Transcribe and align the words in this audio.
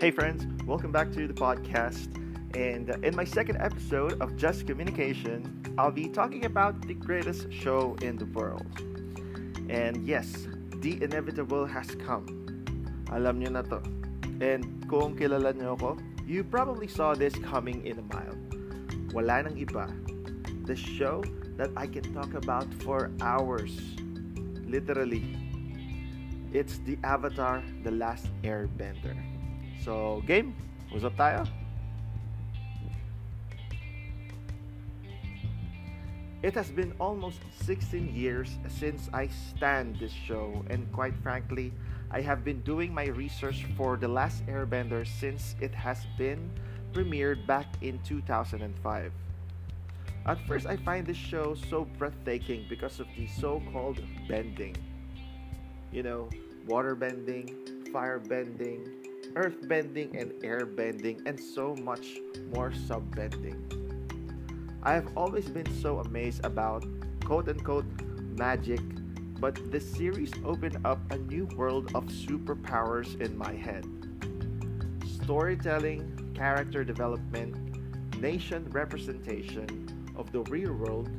Hey, 0.00 0.12
friends, 0.12 0.46
welcome 0.64 0.92
back 0.92 1.10
to 1.10 1.26
the 1.26 1.34
podcast. 1.34 2.06
And 2.54 2.88
uh, 2.88 2.98
in 3.02 3.16
my 3.16 3.24
second 3.24 3.58
episode 3.58 4.22
of 4.22 4.36
Just 4.36 4.64
Communication, 4.64 5.74
I'll 5.76 5.90
be 5.90 6.06
talking 6.06 6.44
about 6.44 6.86
the 6.86 6.94
greatest 6.94 7.52
show 7.52 7.96
in 8.00 8.14
the 8.16 8.26
world. 8.26 8.62
And 9.68 10.06
yes, 10.06 10.46
the 10.76 11.02
inevitable 11.02 11.66
has 11.66 11.90
come. 12.06 12.30
Alam 13.10 13.42
nyo 13.42 13.58
na 13.58 13.62
to. 13.62 13.82
And 14.38 14.86
kung 14.86 15.18
kilala 15.18 15.50
nyo 15.58 15.74
ako, 15.74 15.98
you 16.30 16.44
probably 16.44 16.86
saw 16.86 17.18
this 17.18 17.34
coming 17.42 17.82
in 17.82 17.98
a 17.98 18.06
mile. 18.14 18.38
Wala 19.10 19.50
nang 19.50 19.58
iba. 19.58 19.90
The 20.62 20.78
show 20.78 21.26
that 21.58 21.74
I 21.74 21.90
can 21.90 22.06
talk 22.14 22.38
about 22.38 22.70
for 22.86 23.10
hours. 23.18 23.74
Literally. 24.62 25.26
It's 26.54 26.78
the 26.86 26.94
Avatar 27.02 27.66
The 27.82 27.90
Last 27.90 28.30
Airbender. 28.46 29.37
So, 29.84 30.22
game, 30.26 30.54
usap 30.90 31.14
tayo. 31.16 31.46
It 36.42 36.54
has 36.54 36.70
been 36.70 36.94
almost 37.00 37.42
16 37.66 38.14
years 38.14 38.58
since 38.68 39.10
I 39.12 39.26
stand 39.26 39.98
this 39.98 40.14
show, 40.14 40.62
and 40.70 40.86
quite 40.92 41.18
frankly, 41.18 41.74
I 42.10 42.20
have 42.22 42.44
been 42.44 42.62
doing 42.62 42.94
my 42.94 43.10
research 43.10 43.66
for 43.76 43.96
The 43.96 44.06
Last 44.06 44.46
Airbender 44.46 45.02
since 45.02 45.56
it 45.60 45.74
has 45.74 46.06
been 46.16 46.38
premiered 46.94 47.44
back 47.46 47.66
in 47.82 47.98
2005. 48.06 48.70
At 50.26 50.38
first, 50.46 50.66
I 50.66 50.76
find 50.76 51.06
this 51.06 51.16
show 51.16 51.56
so 51.56 51.90
breathtaking 51.98 52.66
because 52.68 53.00
of 53.00 53.08
the 53.16 53.26
so 53.26 53.60
called 53.72 54.00
bending. 54.28 54.76
You 55.90 56.02
know, 56.02 56.30
water 56.66 56.94
bending, 56.94 57.50
fire 57.92 58.20
bending, 58.20 59.07
earth 59.36 59.68
bending, 59.68 60.16
and 60.16 60.32
air 60.42 60.66
bending, 60.66 61.22
and 61.26 61.38
so 61.38 61.74
much 61.76 62.18
more 62.54 62.72
sub 62.72 63.14
bending. 63.14 63.58
I 64.82 64.92
have 64.94 65.16
always 65.16 65.48
been 65.48 65.70
so 65.80 66.00
amazed 66.00 66.44
about 66.44 66.84
quote 67.24 67.48
unquote 67.48 67.86
magic, 68.36 68.80
but 69.40 69.70
this 69.70 69.88
series 69.90 70.32
opened 70.44 70.78
up 70.84 70.98
a 71.12 71.18
new 71.18 71.46
world 71.56 71.90
of 71.94 72.04
superpowers 72.06 73.20
in 73.20 73.36
my 73.36 73.52
head. 73.52 73.84
Storytelling, 75.22 76.32
character 76.34 76.84
development, 76.84 77.54
nation 78.20 78.64
representation 78.70 79.88
of 80.16 80.32
the 80.32 80.40
real 80.44 80.72
world 80.72 81.10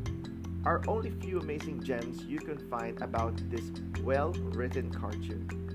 are 0.65 0.81
only 0.87 1.11
few 1.11 1.39
amazing 1.39 1.81
gems 1.83 2.23
you 2.23 2.39
can 2.39 2.57
find 2.69 3.01
about 3.01 3.37
this 3.49 3.71
well 4.03 4.31
written 4.53 4.91
cartoon. 4.91 5.68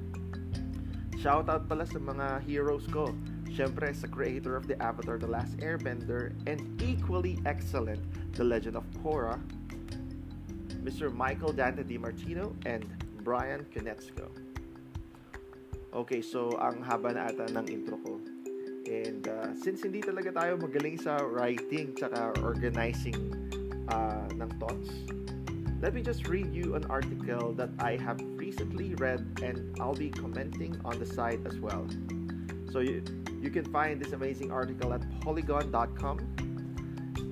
Shoutout 1.24 1.64
pala 1.72 1.88
sa 1.88 1.96
mga 1.96 2.44
heroes 2.44 2.84
ko. 2.92 3.08
Siyempre, 3.48 3.88
sa 3.96 4.04
creator 4.04 4.60
of 4.60 4.68
the 4.68 4.76
Avatar 4.76 5.16
The 5.16 5.24
Last 5.24 5.56
Airbender 5.56 6.36
and 6.44 6.60
equally 6.84 7.40
excellent 7.48 8.04
The 8.36 8.44
Legend 8.44 8.76
of 8.76 8.84
Korra, 9.00 9.40
Mr. 10.84 11.08
Michael 11.08 11.56
Dante 11.56 11.80
DiMartino 11.80 12.52
and 12.68 12.84
Brian 13.24 13.64
Konetsko. 13.72 14.28
Okay, 15.96 16.20
so 16.20 16.60
ang 16.60 16.84
haba 16.84 17.16
na 17.16 17.32
ata 17.32 17.48
ng 17.56 17.72
intro 17.72 17.96
ko. 18.04 18.20
And 18.84 19.24
uh, 19.24 19.56
since 19.56 19.80
hindi 19.80 20.04
talaga 20.04 20.28
tayo 20.28 20.60
magaling 20.60 21.00
sa 21.00 21.24
writing 21.24 21.96
tsaka 21.96 22.36
organizing 22.44 23.16
uh, 23.88 24.28
ng 24.28 24.50
thoughts, 24.60 24.92
let 25.80 25.96
me 25.96 26.04
just 26.04 26.28
read 26.28 26.52
you 26.52 26.76
an 26.76 26.84
article 26.92 27.56
that 27.56 27.72
I 27.80 27.96
have 27.96 28.20
recently 28.44 28.94
read 28.96 29.20
and 29.42 29.56
I'll 29.80 29.94
be 29.94 30.10
commenting 30.10 30.78
on 30.84 30.98
the 30.98 31.06
site 31.06 31.40
as 31.46 31.58
well. 31.58 31.86
So 32.72 32.80
you, 32.80 33.02
you 33.40 33.50
can 33.50 33.64
find 33.64 34.00
this 34.02 34.12
amazing 34.12 34.50
article 34.50 34.92
at 34.92 35.02
polygon.com. 35.20 36.18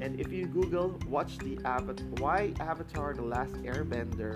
And 0.01 0.19
if 0.19 0.33
you 0.33 0.47
Google 0.47 0.99
watch 1.09 1.37
the 1.39 1.59
Avatar, 1.65 2.07
why 2.23 2.55
Avatar 2.61 3.13
The 3.15 3.23
Last 3.23 3.55
Airbender 3.71 4.33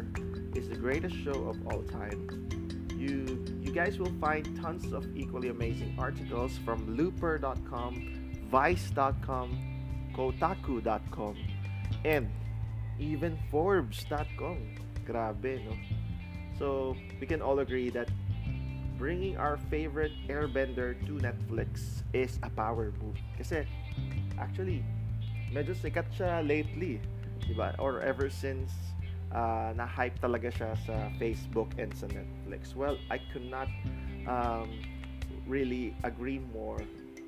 is 0.56 0.68
the 0.68 0.76
greatest 0.76 1.16
show 1.24 1.38
of 1.50 1.56
all 1.66 1.82
time, 1.82 2.20
you 2.94 3.44
you 3.62 3.72
guys 3.72 3.98
will 3.98 4.16
find 4.20 4.44
tons 4.62 4.92
of 4.92 5.02
equally 5.16 5.48
amazing 5.48 5.96
articles 5.98 6.52
from 6.64 6.96
looper.com, 6.96 7.92
vice.com, 8.50 9.48
kotaku.com, 10.14 11.36
and 12.04 12.30
even 12.98 13.38
Forbes.com. 13.50 14.58
Grabe, 15.06 15.52
no? 15.64 15.95
So, 16.58 16.96
we 17.20 17.26
can 17.26 17.42
all 17.42 17.60
agree 17.60 17.90
that 17.90 18.08
bringing 18.96 19.36
our 19.36 19.60
favorite 19.68 20.12
airbender 20.28 20.96
to 21.06 21.12
Netflix 21.20 22.02
is 22.12 22.40
a 22.42 22.50
power 22.50 22.92
move. 23.02 23.16
Kasi, 23.36 23.68
actually, 24.40 24.80
medyo 25.52 25.76
sikat 25.76 26.08
siya 26.16 26.40
lately. 26.40 27.00
Diba? 27.44 27.76
Or 27.78 28.00
ever 28.00 28.32
since 28.32 28.72
uh, 29.32 29.72
na-hype 29.76 30.18
talaga 30.20 30.48
siya 30.48 30.72
sa 30.86 31.12
Facebook 31.20 31.76
and 31.78 31.92
sa 31.92 32.08
Netflix. 32.08 32.74
Well, 32.74 32.96
I 33.10 33.20
could 33.32 33.46
not 33.46 33.68
um, 34.26 34.68
really 35.46 35.94
agree 36.04 36.40
more 36.52 36.80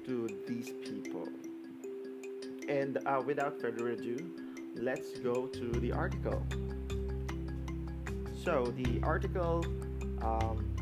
to 0.07 0.29
these 0.49 0.73
people. 0.83 1.29
And 2.69 2.99
uh, 3.07 3.23
without 3.25 3.61
further 3.61 3.93
ado, 3.93 4.17
let's 4.77 5.19
go 5.21 5.47
to 5.47 5.67
the 5.81 5.93
article. 5.93 6.43
So, 8.49 8.73
the 8.81 8.99
article 9.03 9.63
um, 10.23 10.73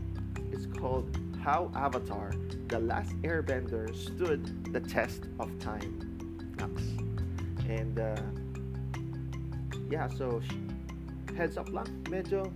is 0.53 0.69
called 0.79 1.11
How 1.43 1.69
Avatar 1.75 2.31
The 2.69 2.79
Last 2.79 3.11
Airbender 3.23 3.91
Stood 3.91 4.73
the 4.73 4.79
Test 4.79 5.27
of 5.41 5.51
Time. 5.59 5.99
Naks. 6.63 6.87
And, 7.69 7.99
uh, 7.99 8.23
yeah, 9.91 10.07
so, 10.07 10.41
heads 11.37 11.59
up 11.59 11.67
lang, 11.75 11.91
medyo 12.07 12.55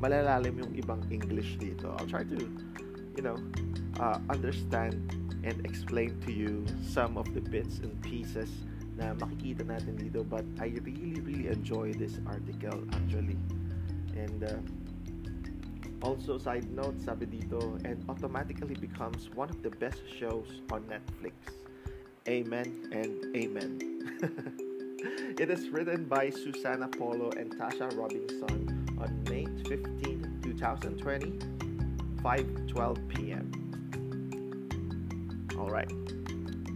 malalalim 0.00 0.64
yung 0.64 0.72
ibang 0.80 1.04
English 1.12 1.60
dito. 1.60 1.92
I'll 2.00 2.08
try 2.08 2.24
to, 2.24 2.40
you 2.40 3.20
know, 3.20 3.36
uh, 4.00 4.16
understand 4.32 4.96
and 5.44 5.60
explain 5.68 6.16
to 6.24 6.32
you 6.32 6.64
some 6.80 7.20
of 7.20 7.28
the 7.36 7.44
bits 7.44 7.84
and 7.84 7.92
pieces 8.00 8.48
na 8.96 9.12
makikita 9.12 9.60
natin 9.60 9.94
dito 9.94 10.24
but 10.26 10.42
I 10.56 10.74
really 10.82 11.20
really 11.22 11.46
enjoy 11.46 11.94
this 11.94 12.18
article 12.26 12.82
actually 12.90 13.38
and 14.18 14.44
uh, 14.44 16.06
also 16.06 16.38
side 16.38 16.66
note 16.70 16.98
sabi 17.00 17.26
dito 17.26 17.78
and 17.86 18.02
automatically 18.10 18.74
becomes 18.74 19.30
one 19.34 19.48
of 19.48 19.62
the 19.62 19.70
best 19.70 20.02
shows 20.18 20.60
on 20.70 20.82
Netflix. 20.90 21.34
Amen 22.26 22.90
and 22.92 23.34
amen. 23.34 23.72
It 25.38 25.50
is 25.50 25.70
written 25.70 26.06
by 26.10 26.30
Susanna 26.30 26.88
Polo 26.88 27.30
and 27.38 27.54
Tasha 27.54 27.96
Robinson 27.96 28.66
on 28.98 29.22
May 29.30 29.46
15 29.70 30.42
2020 30.42 31.38
5:12 32.18 33.08
p.m. 33.08 33.46
all 35.56 35.70
right. 35.70 35.90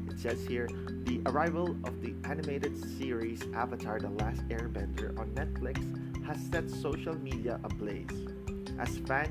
It 0.07 0.19
says 0.23 0.47
here 0.47 0.69
the 1.03 1.21
arrival 1.27 1.75
of 1.83 2.01
the 2.01 2.15
animated 2.23 2.79
series 2.97 3.43
Avatar 3.55 3.99
The 3.99 4.11
Last 4.11 4.47
Airbender 4.47 5.19
on 5.19 5.35
Netflix 5.35 5.83
has 6.27 6.39
set 6.51 6.71
social 6.71 7.15
media 7.15 7.61
ablaze. 7.65 8.29
As, 8.79 8.99
fan, 8.99 9.31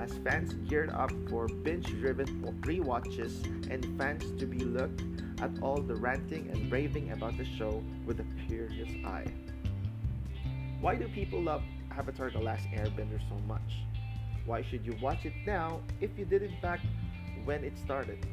as 0.00 0.12
fans 0.24 0.54
geared 0.68 0.90
up 0.90 1.12
for 1.28 1.46
binge 1.48 1.86
driven 1.86 2.26
rewatches 2.62 3.44
and 3.70 3.98
fans 3.98 4.24
to 4.38 4.46
be 4.46 4.58
looked 4.58 5.02
at 5.40 5.50
all 5.62 5.80
the 5.80 5.94
ranting 5.94 6.48
and 6.50 6.70
raving 6.70 7.12
about 7.12 7.36
the 7.38 7.44
show 7.44 7.82
with 8.06 8.20
a 8.20 8.46
curious 8.46 8.90
eye. 9.06 9.26
Why 10.80 10.96
do 10.96 11.08
people 11.08 11.42
love 11.42 11.62
Avatar 11.96 12.30
The 12.30 12.38
Last 12.38 12.66
Airbender 12.68 13.20
so 13.28 13.36
much? 13.46 13.84
Why 14.46 14.62
should 14.62 14.84
you 14.84 14.96
watch 15.00 15.24
it 15.24 15.34
now 15.46 15.80
if 16.00 16.10
you 16.18 16.24
didn't 16.24 16.60
back 16.62 16.80
when 17.44 17.64
it 17.64 17.76
started? 17.78 18.26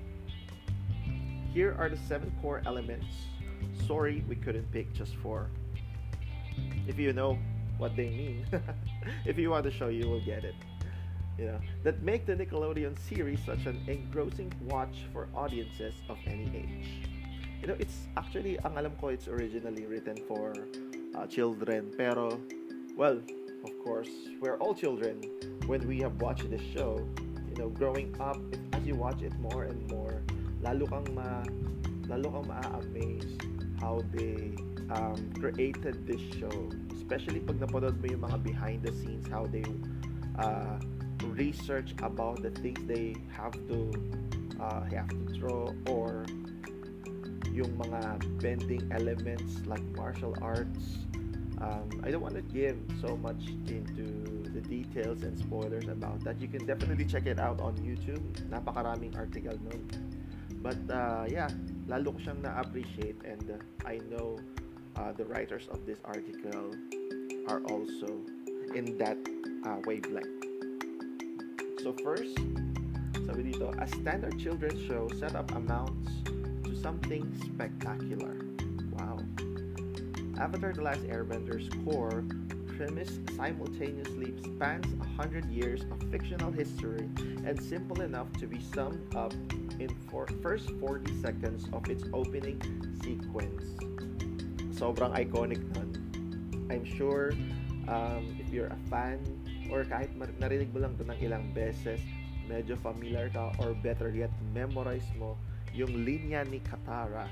Here 1.53 1.75
are 1.79 1.89
the 1.89 1.97
seven 1.97 2.31
core 2.41 2.61
elements. 2.65 3.07
Sorry, 3.85 4.23
we 4.27 4.35
couldn't 4.35 4.71
pick 4.71 4.93
just 4.93 5.15
four. 5.15 5.49
If 6.87 6.97
you 6.97 7.13
know 7.13 7.37
what 7.77 7.95
they 7.95 8.09
mean, 8.09 8.45
if 9.25 9.37
you 9.37 9.49
want 9.49 9.63
to 9.65 9.71
show, 9.71 9.87
you 9.87 10.09
will 10.09 10.21
get 10.21 10.43
it. 10.43 10.55
You 11.37 11.45
know 11.45 11.59
that 11.83 12.01
make 12.01 12.25
the 12.25 12.35
Nickelodeon 12.35 12.97
series 12.97 13.39
such 13.45 13.67
an 13.67 13.83
engrossing 13.87 14.51
watch 14.65 15.05
for 15.13 15.27
audiences 15.35 15.93
of 16.09 16.17
any 16.25 16.49
age. 16.55 17.07
You 17.61 17.67
know, 17.67 17.75
it's 17.77 18.07
actually 18.17 18.57
ang 18.65 18.77
alam 18.77 18.97
ko, 18.97 19.09
it's 19.09 19.27
originally 19.27 19.85
written 19.85 20.17
for 20.27 20.53
uh, 21.13 21.27
children, 21.29 21.93
pero 21.93 22.41
well, 22.97 23.21
of 23.65 23.73
course, 23.85 24.09
we're 24.41 24.57
all 24.57 24.73
children 24.73 25.21
when 25.69 25.85
we 25.87 26.01
have 26.01 26.17
watched 26.21 26.49
this 26.49 26.65
show. 26.73 26.97
You 27.29 27.55
know, 27.61 27.69
growing 27.69 28.17
up, 28.19 28.41
as 28.73 28.81
you 28.81 28.95
watch 28.95 29.21
it 29.21 29.37
more 29.37 29.69
and 29.69 29.85
more, 29.93 30.21
lalo 30.65 30.89
kang 30.89 31.05
ma 31.13 31.45
lalo 32.09 32.33
kang 32.33 32.47
ma-amaze 32.49 33.37
how 33.77 34.01
they 34.13 34.57
um, 34.89 35.21
created 35.37 36.07
this 36.07 36.21
show 36.41 36.69
especially 37.07 37.39
pag 37.39 37.55
napanood 37.63 37.95
mo 38.03 38.05
yung 38.11 38.19
mga 38.27 38.37
behind 38.43 38.83
the 38.83 38.91
scenes 38.91 39.23
how 39.31 39.47
they 39.47 39.63
uh, 40.43 40.75
research 41.31 41.95
about 42.03 42.43
the 42.43 42.51
things 42.59 42.75
they 42.83 43.15
have 43.31 43.55
to 43.71 43.87
uh, 44.59 44.83
have 44.91 45.07
to 45.07 45.23
draw 45.39 45.71
or 45.87 46.27
yung 47.55 47.71
mga 47.79 48.19
bending 48.43 48.83
elements 48.91 49.63
like 49.63 49.81
martial 49.95 50.35
arts 50.43 51.07
um, 51.63 51.89
I 52.03 52.11
don't 52.11 52.21
want 52.21 52.35
to 52.35 52.45
give 52.53 52.77
so 53.01 53.17
much 53.17 53.49
into 53.65 54.45
the 54.53 54.61
details 54.61 55.23
and 55.23 55.33
spoilers 55.33 55.87
about 55.87 56.21
that. 56.21 56.39
You 56.39 56.47
can 56.47 56.67
definitely 56.67 57.05
check 57.05 57.25
it 57.25 57.39
out 57.39 57.59
on 57.61 57.73
YouTube. 57.81 58.21
Napakaraming 58.53 59.17
article 59.17 59.57
nun. 59.65 59.81
But 60.61 60.77
uh, 60.85 61.25
yeah, 61.25 61.49
lalo 61.89 62.13
ko 62.13 62.19
siyang 62.21 62.45
na-appreciate 62.45 63.17
and 63.25 63.57
uh, 63.57 63.89
I 63.89 63.97
know 64.05 64.37
uh, 64.97 65.13
the 65.13 65.25
writers 65.25 65.65
of 65.69 65.85
this 65.85 65.97
article 66.05 66.77
are 67.47 67.61
also 67.71 68.21
in 68.75 68.97
that 68.97 69.17
uh, 69.65 69.77
wavelength. 69.85 70.27
So 71.81 71.95
first, 72.03 72.37
sabi 73.25 73.51
dito, 73.51 73.71
a 73.79 73.87
standard 73.87 74.37
children's 74.39 74.79
show 74.87 75.07
setup 75.19 75.51
amounts 75.55 76.11
to 76.63 76.75
something 76.75 77.23
spectacular. 77.41 78.35
Wow. 78.99 79.19
Avatar 80.39 80.73
The 80.73 80.83
Last 80.83 81.03
Airbender's 81.07 81.69
core 81.83 82.23
premise 82.77 83.19
simultaneously 83.35 84.33
spans 84.43 84.85
a 84.93 85.07
100 85.17 85.49
years 85.49 85.81
of 85.89 85.97
fictional 86.11 86.51
history 86.51 87.09
and 87.43 87.57
simple 87.61 88.01
enough 88.01 88.31
to 88.37 88.45
be 88.45 88.61
summed 88.61 89.01
up 89.15 89.33
in 89.79 89.89
for 90.09 90.27
first 90.43 90.69
40 90.79 91.21
seconds 91.21 91.65
of 91.73 91.89
its 91.89 92.03
opening 92.13 92.61
sequence. 93.01 93.63
Sobrang 94.77 95.09
iconic 95.17 95.57
nun. 95.73 95.96
I'm 96.69 96.85
sure 96.85 97.31
um, 97.87 98.35
if 98.39 98.51
you're 98.51 98.71
a 98.71 98.81
fan 98.91 99.23
or 99.71 99.83
kahit 99.87 100.11
narinig 100.39 100.71
mo 100.71 100.83
lang 100.83 100.95
ito 100.95 101.03
ng 101.07 101.19
ilang 101.23 101.45
beses, 101.55 101.99
medyo 102.47 102.79
familiar 102.79 103.27
ka 103.31 103.51
or 103.59 103.75
better 103.79 104.11
yet, 104.11 104.31
memorize 104.55 105.07
mo 105.19 105.35
yung 105.75 105.91
linya 106.07 106.43
ni 106.47 106.63
Katara, 106.63 107.27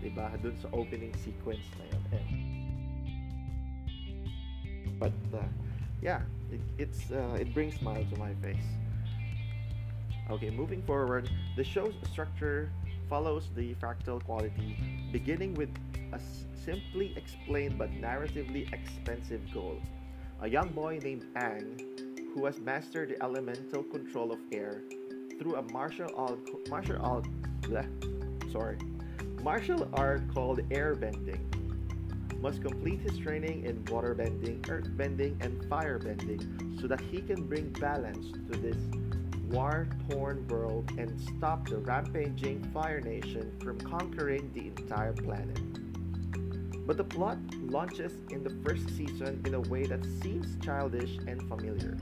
'di 0.00 0.10
ba? 0.14 0.32
Doon 0.38 0.56
sa 0.58 0.70
opening 0.74 1.12
sequence 1.18 1.66
na 1.78 1.84
yun. 1.90 2.02
And 2.12 2.52
but 5.02 5.12
uh, 5.34 5.42
yeah 6.00 6.20
it, 6.50 6.60
it's 6.78 7.10
uh, 7.10 7.36
it 7.38 7.52
brings 7.52 7.74
smile 7.74 8.06
to 8.12 8.16
my 8.18 8.34
face 8.38 8.70
okay 10.30 10.50
moving 10.50 10.82
forward 10.82 11.28
the 11.56 11.64
show's 11.64 11.94
structure 12.10 12.70
follows 13.10 13.50
the 13.56 13.74
fractal 13.74 14.22
quality 14.22 14.78
beginning 15.10 15.54
with 15.54 15.70
a 16.12 16.20
simply 16.64 17.12
explained 17.16 17.76
but 17.78 17.90
narratively 18.00 18.72
expensive 18.72 19.42
goal 19.52 19.80
a 20.42 20.48
young 20.48 20.68
boy 20.68 20.98
named 21.02 21.24
Aang 21.34 21.80
who 22.34 22.46
has 22.46 22.60
mastered 22.60 23.10
the 23.10 23.22
elemental 23.22 23.82
control 23.82 24.32
of 24.32 24.38
air 24.52 24.82
through 25.38 25.56
a 25.56 25.62
martial 25.72 26.10
art 26.16 26.38
martial 26.68 26.98
art 27.00 27.26
bleh, 27.62 27.86
sorry 28.52 28.76
martial 29.42 29.88
art 29.94 30.22
called 30.32 30.60
airbending 30.70 31.40
must 32.42 32.60
complete 32.60 33.00
his 33.00 33.16
training 33.18 33.64
in 33.64 33.84
water 33.84 34.14
bending, 34.14 34.64
earth 34.68 34.88
bending, 34.96 35.38
and 35.40 35.64
fire 35.66 35.98
bending 36.00 36.76
so 36.80 36.88
that 36.88 37.00
he 37.00 37.20
can 37.20 37.46
bring 37.46 37.68
balance 37.74 38.32
to 38.32 38.58
this 38.58 38.76
war 39.48 39.86
torn 40.10 40.44
world 40.48 40.90
and 40.98 41.20
stop 41.20 41.68
the 41.68 41.76
rampaging 41.76 42.64
Fire 42.72 43.00
Nation 43.00 43.52
from 43.62 43.78
conquering 43.78 44.50
the 44.54 44.68
entire 44.68 45.12
planet. 45.12 45.81
But 46.86 46.96
the 46.96 47.04
plot 47.04 47.38
launches 47.60 48.12
in 48.30 48.42
the 48.42 48.54
first 48.64 48.88
season 48.96 49.42
in 49.46 49.54
a 49.54 49.60
way 49.60 49.84
that 49.84 50.04
seems 50.22 50.56
childish 50.64 51.18
and 51.26 51.40
familiar. 51.48 51.96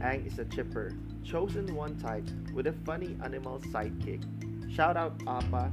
Aang 0.00 0.26
is 0.26 0.38
a 0.38 0.44
chipper, 0.44 0.92
chosen 1.24 1.74
one 1.74 1.98
type 1.98 2.28
with 2.54 2.66
a 2.66 2.72
funny 2.84 3.16
animal 3.24 3.60
sidekick. 3.72 4.22
Shout 4.74 4.96
out 4.96 5.20
Appa 5.26 5.72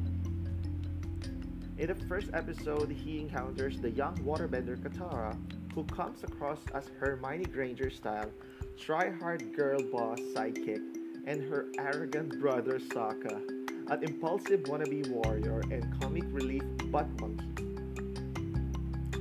in 1.77 1.87
the 1.87 1.95
first 2.07 2.29
episode, 2.33 2.89
he 2.89 3.19
encounters 3.19 3.81
the 3.81 3.91
young 3.91 4.15
waterbender 4.19 4.77
Katara, 4.77 5.37
who 5.73 5.83
comes 5.83 6.23
across 6.23 6.59
as 6.73 6.89
Hermione 6.99 7.43
Granger 7.45 7.89
style, 7.89 8.31
try 8.79 9.11
hard 9.11 9.53
girl 9.53 9.81
boss 9.91 10.17
sidekick, 10.33 10.79
and 11.27 11.43
her 11.43 11.67
arrogant 11.77 12.39
brother 12.39 12.79
Sokka, 12.79 13.91
an 13.91 14.03
impulsive 14.03 14.61
wannabe 14.61 15.09
warrior 15.09 15.61
and 15.69 16.01
comic 16.01 16.23
relief 16.27 16.63
butt 16.91 17.09
monkey. 17.19 17.74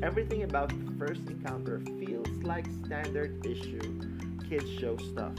Everything 0.05 0.43
about 0.43 0.69
the 0.69 0.93
first 0.99 1.23
encounter 1.31 1.81
feels 1.99 2.29
like 2.43 2.67
standard 2.85 3.47
issue 3.47 3.81
kids 4.47 4.69
show 4.79 4.99
stuff. 4.99 5.33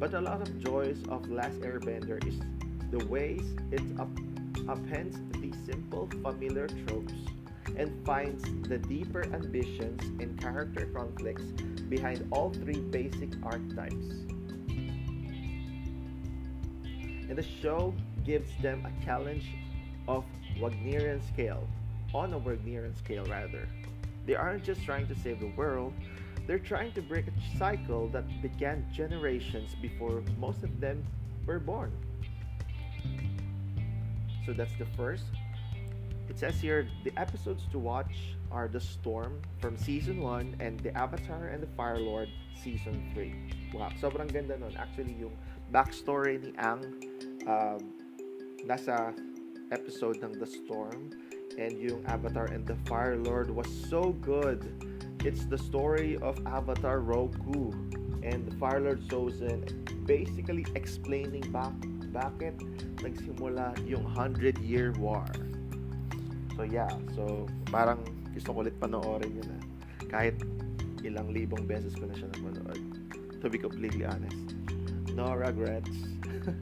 But 0.00 0.14
a 0.14 0.20
lot 0.20 0.40
of 0.40 0.58
joys 0.64 0.96
of 1.10 1.28
Last 1.30 1.60
Airbender 1.60 2.26
is 2.26 2.40
the 2.90 3.04
ways 3.04 3.44
it 3.70 3.82
up- 4.00 4.08
appends 4.66 5.18
the 5.42 5.52
simple, 5.66 6.08
familiar 6.22 6.68
tropes 6.86 7.12
and 7.76 7.92
finds 8.06 8.42
the 8.66 8.78
deeper 8.78 9.24
ambitions 9.34 10.02
and 10.22 10.40
character 10.40 10.86
conflicts 10.86 11.44
behind 11.90 12.26
all 12.30 12.48
three 12.48 12.80
basic 12.80 13.28
archetypes. 13.44 14.08
And 17.28 17.36
the 17.36 17.46
show 17.60 17.92
gives 18.24 18.48
them 18.62 18.86
a 18.86 19.04
challenge 19.04 19.44
of 20.08 20.24
Wagnerian 20.58 21.20
scale, 21.20 21.68
on 22.14 22.32
a 22.32 22.38
Wagnerian 22.38 22.96
scale 22.96 23.24
rather. 23.26 23.68
They 24.26 24.34
aren't 24.34 24.64
just 24.64 24.82
trying 24.84 25.06
to 25.08 25.14
save 25.14 25.40
the 25.40 25.52
world, 25.56 25.92
they're 26.46 26.58
trying 26.58 26.92
to 26.92 27.02
break 27.02 27.26
a 27.26 27.58
cycle 27.58 28.08
that 28.08 28.24
began 28.42 28.86
generations 28.92 29.74
before 29.80 30.22
most 30.38 30.62
of 30.62 30.80
them 30.80 31.04
were 31.44 31.58
born. 31.58 31.92
So 34.44 34.52
that's 34.52 34.74
the 34.78 34.86
first. 34.96 35.24
It 36.28 36.38
says 36.38 36.60
here 36.60 36.88
the 37.04 37.12
episodes 37.18 37.64
to 37.72 37.78
watch 37.78 38.34
are 38.50 38.68
The 38.68 38.80
Storm 38.80 39.42
from 39.60 39.76
season 39.76 40.20
1 40.20 40.56
and 40.60 40.78
The 40.80 40.96
Avatar 40.96 41.48
and 41.48 41.62
the 41.62 41.70
Fire 41.76 41.98
Lord 41.98 42.28
season 42.62 43.10
3. 43.14 43.74
Wow, 43.74 43.90
sobrang 44.00 44.32
ganda 44.32 44.58
nun. 44.58 44.74
Actually, 44.78 45.14
yung 45.18 45.34
backstory 45.74 46.42
ni 46.42 46.50
Aang 46.58 46.82
um, 47.46 47.94
nasa 48.66 49.14
episode 49.70 50.22
ng 50.22 50.38
The 50.38 50.46
Storm 50.46 51.10
and 51.58 51.80
yung 51.80 52.04
Avatar 52.06 52.46
and 52.46 52.66
the 52.66 52.76
Fire 52.84 53.16
Lord 53.16 53.50
was 53.50 53.66
so 53.88 54.12
good. 54.20 54.60
It's 55.24 55.46
the 55.46 55.58
story 55.58 56.16
of 56.18 56.38
Avatar 56.46 57.00
Roku 57.00 57.72
and 58.22 58.46
the 58.46 58.54
Fire 58.56 58.80
Lord 58.80 59.00
Sozin 59.08 59.64
basically 60.06 60.66
explaining 60.76 61.42
back 61.50 61.72
bakit 62.12 62.56
nagsimula 63.04 63.76
yung 63.84 64.04
100 64.04 64.56
Year 64.60 64.92
War. 64.96 65.24
So 66.56 66.62
yeah, 66.64 66.92
so 67.12 67.44
parang 67.68 68.00
gusto 68.32 68.52
ko 68.52 68.64
ulit 68.64 68.76
panoorin 68.80 69.32
yun. 69.36 69.48
Ah. 69.52 69.62
Kahit 70.08 70.40
ilang 71.04 71.28
libong 71.32 71.68
beses 71.68 71.92
ko 71.92 72.08
na 72.08 72.16
siya 72.16 72.32
napanood. 72.32 72.80
To 73.40 73.46
be 73.52 73.60
completely 73.60 74.08
honest. 74.08 74.56
No 75.12 75.36
regrets. 75.36 75.92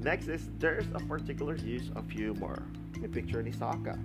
Next 0.00 0.32
is 0.32 0.48
there's 0.56 0.88
a 0.96 1.00
particular 1.04 1.60
use 1.60 1.92
of 1.92 2.08
humor. 2.08 2.64
May 3.00 3.08
picture 3.08 3.42
ni 3.42 3.50
Sokka. 3.50 3.96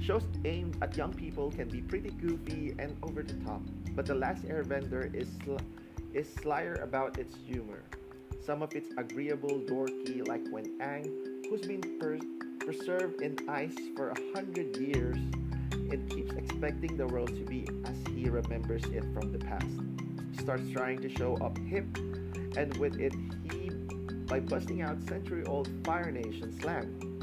Shows 0.00 0.22
aimed 0.44 0.78
at 0.82 0.96
young 0.96 1.12
people 1.12 1.50
can 1.50 1.68
be 1.68 1.82
pretty 1.82 2.10
goofy 2.10 2.76
and 2.78 2.96
over 3.02 3.24
the 3.24 3.34
top, 3.42 3.60
but 3.96 4.06
The 4.06 4.14
Last 4.14 4.46
Airbender 4.46 5.12
is 5.12 5.26
sl- 5.42 5.58
is 6.14 6.32
slyer 6.32 6.78
about 6.78 7.18
its 7.18 7.34
humor. 7.34 7.82
Some 8.38 8.62
of 8.62 8.70
it's 8.76 8.90
agreeable, 8.96 9.58
dorky, 9.66 10.22
like 10.22 10.46
when 10.48 10.78
Aang, 10.78 11.10
who's 11.50 11.62
been 11.62 11.82
per- 11.98 12.22
preserved 12.64 13.20
in 13.20 13.34
ice 13.48 13.74
for 13.96 14.10
a 14.10 14.18
hundred 14.32 14.76
years, 14.76 15.18
and 15.90 16.08
keeps 16.08 16.32
expecting 16.34 16.96
the 16.96 17.06
world 17.08 17.34
to 17.34 17.44
be 17.44 17.66
as 17.84 17.98
he 18.14 18.30
remembers 18.30 18.84
it 18.84 19.02
from 19.12 19.32
the 19.32 19.42
past, 19.42 19.74
starts 20.38 20.70
trying 20.70 21.02
to 21.02 21.08
show 21.08 21.34
up 21.42 21.58
hip, 21.66 21.86
and 22.56 22.76
with 22.78 23.00
it, 23.00 23.14
he 23.50 23.70
by 24.26 24.38
busting 24.38 24.82
out 24.82 25.02
century-old 25.02 25.68
Fire 25.84 26.12
Nation 26.12 26.52
slang. 26.60 27.15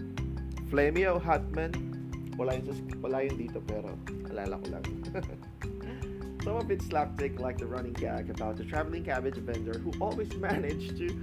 Hotman, 0.74 2.36
wala 2.36 2.56
yun, 2.56 3.02
wala 3.02 3.22
yun 3.22 3.38
dito 3.38 3.62
pero 3.62 3.94
alala 4.34 4.58
ko 4.58 4.68
lang. 4.74 4.86
Some 6.44 6.58
of 6.58 6.70
it's 6.72 6.90
slapstick, 6.90 7.40
like 7.40 7.58
the 7.58 7.68
running 7.70 7.94
gag 7.94 8.30
about 8.30 8.58
the 8.58 8.66
traveling 8.66 9.06
cabbage 9.06 9.38
vendor 9.38 9.78
who 9.80 9.94
always 10.02 10.34
managed 10.42 10.98
to 10.98 11.14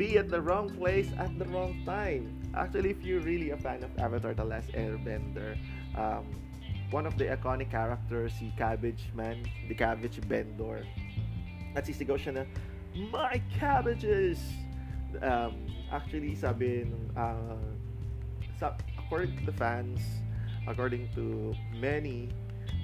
be 0.00 0.18
at 0.18 0.28
the 0.28 0.40
wrong 0.40 0.72
place 0.72 1.12
at 1.18 1.30
the 1.38 1.44
wrong 1.52 1.76
time. 1.84 2.32
Actually, 2.56 2.90
if 2.90 3.04
you're 3.04 3.20
really 3.20 3.50
a 3.50 3.56
fan 3.56 3.84
of 3.84 3.92
Avatar 4.00 4.32
The 4.32 4.44
Last 4.44 4.72
Airbender, 4.72 5.60
um, 5.94 6.24
one 6.90 7.06
of 7.06 7.18
the 7.18 7.24
iconic 7.24 7.70
characters, 7.70 8.32
si 8.40 8.52
Cabbage 8.56 9.12
Man, 9.14 9.44
the 9.68 9.74
Cabbage 9.74 10.24
Vendor, 10.24 10.88
at 11.76 11.84
sisigaw 11.84 12.16
siya 12.16 12.40
na, 12.40 12.44
My 13.12 13.40
cabbages! 13.60 14.40
Um, 15.20 15.68
actually, 15.92 16.34
sabi, 16.34 16.88
uh, 17.12 17.75
according 18.62 19.36
to 19.38 19.42
the 19.46 19.56
fans, 19.56 20.00
according 20.66 21.08
to 21.14 21.54
many, 21.76 22.32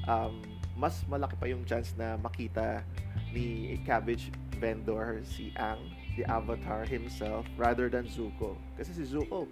um, 0.09 0.43
mas 0.77 1.05
malaki 1.09 1.37
pa 1.37 1.47
yung 1.47 1.65
chance 1.65 1.93
na 1.97 2.17
makita 2.17 2.85
ni 3.33 3.77
cabbage 3.85 4.33
vendor 4.61 5.21
si 5.25 5.53
Ang 5.59 5.81
the 6.17 6.25
avatar 6.29 6.85
himself 6.85 7.49
rather 7.57 7.89
than 7.89 8.05
Zuko. 8.05 8.57
Kasi 8.77 8.93
si 8.93 9.05
Zuko, 9.09 9.49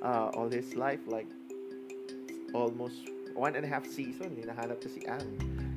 uh, 0.00 0.32
all 0.32 0.48
his 0.48 0.74
life, 0.74 1.00
like, 1.06 1.28
almost 2.56 3.12
one 3.36 3.54
and 3.54 3.64
a 3.64 3.68
half 3.68 3.84
season, 3.86 4.34
hinahanap 4.34 4.80
ko 4.80 4.88
si 4.88 5.04
Ang. 5.04 5.28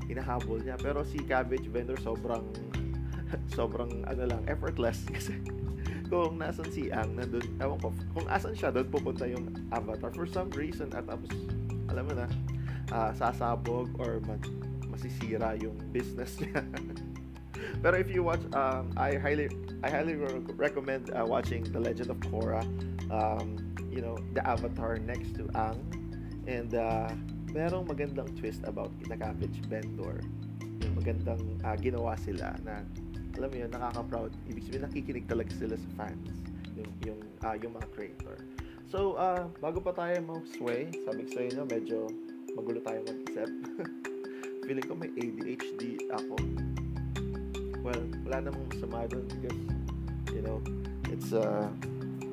Hinahabol 0.08 0.64
niya. 0.64 0.80
Pero 0.80 1.04
si 1.04 1.20
Cabbage 1.24 1.68
Vendor, 1.68 2.00
sobrang, 2.00 2.48
sobrang, 3.58 3.92
ano 4.08 4.24
lang, 4.28 4.42
effortless. 4.48 5.04
Kasi, 5.16 5.40
kung 6.12 6.44
nasan 6.44 6.68
si 6.76 6.92
Ang, 6.92 7.16
nandun, 7.16 7.48
ewan 7.64 7.80
ko, 7.80 7.96
kung 8.12 8.28
asan 8.28 8.52
siya, 8.52 8.68
doon 8.68 8.92
pupunta 8.92 9.24
yung 9.24 9.48
avatar. 9.72 10.12
For 10.12 10.28
some 10.28 10.52
reason, 10.52 10.92
at 10.92 11.08
tapos, 11.08 11.32
alam 11.88 12.04
mo 12.04 12.14
na, 12.20 12.28
uh, 12.92 13.16
sasabog 13.16 13.96
or 13.96 14.20
mag, 14.28 14.44
masisira 14.92 15.56
yung 15.64 15.80
business 15.96 16.36
niya. 16.44 16.68
Pero 17.82 17.96
if 17.96 18.12
you 18.12 18.28
watch, 18.28 18.44
um, 18.52 18.92
I 19.00 19.16
highly, 19.16 19.48
I 19.82 19.88
highly 19.88 20.20
recommend 20.60 21.16
uh, 21.16 21.24
watching 21.24 21.64
The 21.64 21.80
Legend 21.80 22.12
of 22.12 22.20
Korra. 22.28 22.60
Um, 23.08 23.72
you 23.88 24.04
know, 24.04 24.20
the 24.36 24.44
Avatar 24.44 25.00
next 25.00 25.36
to 25.40 25.48
Ang, 25.56 25.80
and 26.48 26.76
uh, 26.76 27.12
merong 27.52 27.88
magandang 27.88 28.36
twist 28.40 28.64
about 28.68 28.92
Nakavich 29.08 29.64
Bendor. 29.68 30.24
Yung 30.84 30.94
magandang 30.96 31.60
uh, 31.64 31.76
ginawa 31.76 32.16
sila 32.20 32.56
na 32.64 32.84
alam 33.38 33.48
mo 33.52 33.58
yun, 33.58 33.72
nakaka-proud. 33.72 34.32
Ibig 34.52 34.64
sabihin, 34.68 34.84
nakikinig 34.88 35.26
talaga 35.28 35.52
sila 35.56 35.76
sa 35.78 35.90
fans. 35.96 36.28
Yung, 36.76 36.92
yung, 37.04 37.20
uh, 37.44 37.56
yung 37.56 37.74
mga 37.76 37.88
creator. 37.96 38.36
So, 38.92 39.16
uh, 39.16 39.48
bago 39.64 39.80
pa 39.80 39.96
tayo 39.96 40.20
mag-sway, 40.20 40.92
sabi 41.08 41.24
ko 41.28 41.30
sa 41.32 41.42
inyo, 41.48 41.62
medyo 41.64 41.98
magulo 42.60 42.84
tayo 42.84 43.00
mag-isip. 43.08 43.50
Feeling 44.68 44.86
ko 44.86 44.94
may 45.00 45.12
ADHD 45.16 46.12
ako. 46.12 46.36
Well, 47.82 48.04
wala 48.28 48.52
namang 48.52 48.68
masama 48.68 49.08
doon 49.08 49.26
because, 49.32 49.62
you 50.36 50.44
know, 50.44 50.60
it's, 51.08 51.32
uh, 51.32 51.72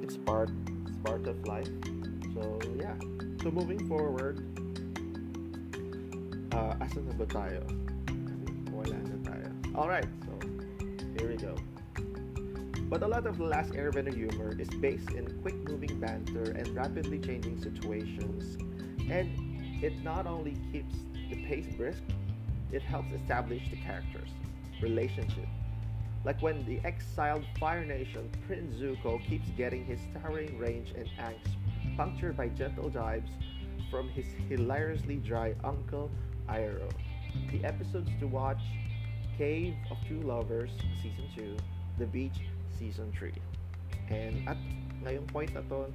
it's 0.02 0.18
part, 0.26 0.50
it's 0.84 0.98
part 1.06 1.24
of 1.30 1.38
life. 1.46 1.70
So, 2.34 2.58
yeah. 2.74 2.98
So, 3.40 3.54
moving 3.54 3.86
forward, 3.86 4.42
uh, 6.52 6.74
asan 6.82 7.06
na 7.06 7.14
ba 7.14 7.26
tayo? 7.30 7.62
Wala 8.74 8.98
na 8.98 9.16
tayo. 9.22 9.48
Alright, 9.78 10.10
But 12.90 13.02
a 13.02 13.06
lot 13.06 13.26
of 13.26 13.36
The 13.36 13.44
Last 13.44 13.72
Airbender 13.72 14.14
humor 14.14 14.58
is 14.58 14.68
based 14.80 15.10
in 15.10 15.26
quick 15.42 15.56
moving 15.68 16.00
banter 16.00 16.52
and 16.52 16.74
rapidly 16.74 17.18
changing 17.18 17.60
situations. 17.60 18.56
And 19.10 19.84
it 19.84 20.02
not 20.02 20.26
only 20.26 20.56
keeps 20.72 20.94
the 21.28 21.44
pace 21.44 21.66
brisk, 21.76 22.02
it 22.72 22.80
helps 22.80 23.12
establish 23.12 23.62
the 23.70 23.76
characters, 23.76 24.30
relationship. 24.80 25.46
Like 26.24 26.40
when 26.40 26.64
the 26.64 26.80
exiled 26.82 27.44
Fire 27.60 27.84
Nation 27.84 28.30
Prince 28.46 28.76
Zuko 28.76 29.22
keeps 29.28 29.50
getting 29.50 29.84
his 29.84 30.00
towering 30.14 30.58
range 30.58 30.94
and 30.96 31.08
angst 31.18 31.56
punctured 31.94 32.38
by 32.38 32.48
gentle 32.48 32.88
jibes 32.88 33.30
from 33.90 34.08
his 34.08 34.24
hilariously 34.48 35.16
dry 35.16 35.54
uncle 35.62 36.10
Iroh. 36.48 36.90
The 37.52 37.64
episodes 37.64 38.10
to 38.20 38.26
watch 38.26 38.62
Cave 39.36 39.74
of 39.90 39.98
Two 40.08 40.22
Lovers 40.22 40.70
Season 41.02 41.28
2, 41.36 41.56
The 41.98 42.06
Beach 42.06 42.40
Season 42.78 43.10
3. 43.18 43.32
And 44.08 44.48
at 44.48 44.56
ngayong 45.02 45.26
point 45.28 45.52
na 45.52 45.66
to, 45.68 45.90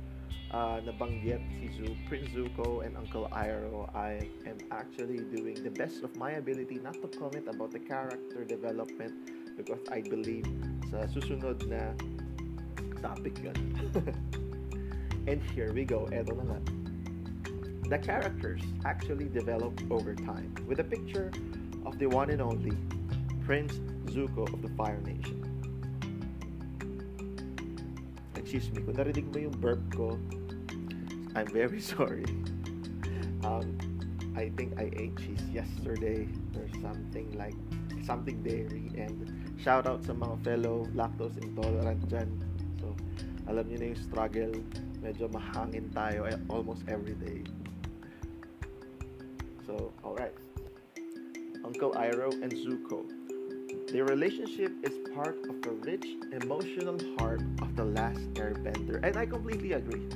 uh, 0.54 0.78
nabanggit 0.86 1.42
si 1.58 1.72
Zu, 1.74 1.98
Prince 2.06 2.30
Zuko 2.36 2.86
and 2.86 2.96
Uncle 2.96 3.28
Iroh, 3.34 3.90
I 3.96 4.22
am 4.46 4.60
actually 4.70 5.24
doing 5.34 5.58
the 5.64 5.72
best 5.72 6.04
of 6.04 6.16
my 6.16 6.38
ability 6.38 6.78
not 6.78 7.00
to 7.02 7.08
comment 7.08 7.48
about 7.50 7.72
the 7.72 7.80
character 7.80 8.46
development 8.46 9.16
because 9.58 9.82
I 9.90 10.06
believe 10.06 10.46
sa 10.92 11.10
susunod 11.10 11.66
na 11.66 11.98
topic 13.02 13.42
yun. 13.42 13.58
and 15.30 15.42
here 15.58 15.74
we 15.74 15.84
go, 15.84 16.06
eto 16.14 16.38
na 16.38 16.54
nga. 16.54 16.60
The 17.90 18.00
characters 18.00 18.64
actually 18.86 19.28
develop 19.28 19.76
over 19.92 20.16
time 20.16 20.56
with 20.66 20.80
a 20.80 20.88
picture 20.88 21.34
of 21.86 22.00
the 22.00 22.08
one 22.08 22.32
and 22.32 22.42
only 22.42 22.78
Prince 23.44 23.76
Zuko 24.08 24.48
of 24.48 24.64
the 24.64 24.72
Fire 24.80 25.02
Nation. 25.04 25.43
Excuse 28.54 28.70
me, 28.78 28.86
kung 28.86 29.02
narinig 29.02 29.26
mo 29.34 29.50
yung 29.50 29.58
burp 29.58 29.82
ko, 29.98 30.14
I'm 31.34 31.50
very 31.50 31.82
sorry. 31.98 32.30
Um, 33.42 33.74
I 34.38 34.54
think 34.54 34.78
I 34.78 34.94
ate 34.94 35.18
cheese 35.18 35.42
yesterday 35.50 36.30
or 36.54 36.70
something 36.78 37.34
like 37.34 37.58
something 38.06 38.46
dairy 38.46 38.94
and 38.94 39.26
shout 39.58 39.90
out 39.90 40.06
sa 40.06 40.14
mga 40.14 40.46
fellow 40.46 40.86
lactose 40.94 41.34
intolerant 41.42 41.98
dyan. 42.06 42.30
So, 42.78 42.94
alam 43.50 43.66
niyo 43.74 43.78
na 43.82 43.86
yung 43.90 44.02
struggle. 44.06 44.54
Medyo 45.02 45.34
mahangin 45.34 45.90
tayo 45.90 46.30
eh, 46.30 46.38
almost 46.46 46.86
every 46.86 47.18
day. 47.18 47.42
So, 49.66 49.90
alright. 50.06 50.38
Uncle 51.66 51.98
Iroh 51.98 52.38
and 52.38 52.54
Zuko. 52.54 53.02
Their 53.90 54.06
relationship 54.06 54.74
is 54.86 54.94
part 55.14 55.42
of 55.50 55.62
the 55.66 55.74
rich 55.86 56.06
emotional 56.38 57.02
heart 57.18 57.42
of 57.62 57.74
the 57.74 57.86
last 57.86 58.33
And 58.90 59.18
I 59.18 59.26
completely 59.26 59.74
agree. 59.74 60.08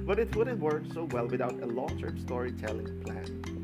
but 0.06 0.18
it 0.18 0.34
wouldn't 0.34 0.58
work 0.58 0.82
so 0.92 1.04
well 1.12 1.26
without 1.26 1.62
a 1.62 1.66
long-term 1.66 2.18
storytelling 2.18 3.00
plan. 3.02 3.60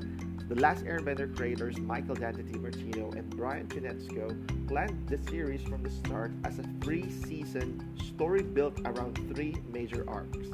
The 0.48 0.54
Last 0.54 0.84
Airbender 0.84 1.34
creators 1.36 1.76
Michael 1.78 2.14
Dante 2.14 2.44
Martino 2.58 3.10
and 3.10 3.28
Bryan 3.30 3.66
Konietzko 3.66 4.68
planned 4.68 5.08
the 5.08 5.18
series 5.28 5.62
from 5.62 5.82
the 5.82 5.90
start 5.90 6.30
as 6.44 6.60
a 6.60 6.62
three-season 6.80 7.84
story 7.98 8.42
built 8.42 8.80
around 8.84 9.16
three 9.34 9.56
major 9.72 10.04
arcs. 10.08 10.46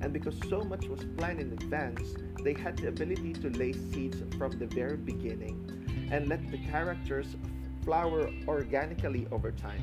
And 0.00 0.12
because 0.12 0.34
so 0.48 0.62
much 0.62 0.86
was 0.86 1.04
planned 1.16 1.38
in 1.38 1.52
advance, 1.52 2.14
they 2.42 2.54
had 2.54 2.76
the 2.76 2.88
ability 2.88 3.32
to 3.34 3.50
lay 3.50 3.72
seeds 3.72 4.22
from 4.36 4.58
the 4.58 4.66
very 4.66 4.96
beginning 4.96 6.08
and 6.10 6.28
let 6.28 6.50
the 6.50 6.58
characters 6.58 7.36
flower 7.84 8.30
organically 8.48 9.28
over 9.30 9.52
time. 9.52 9.82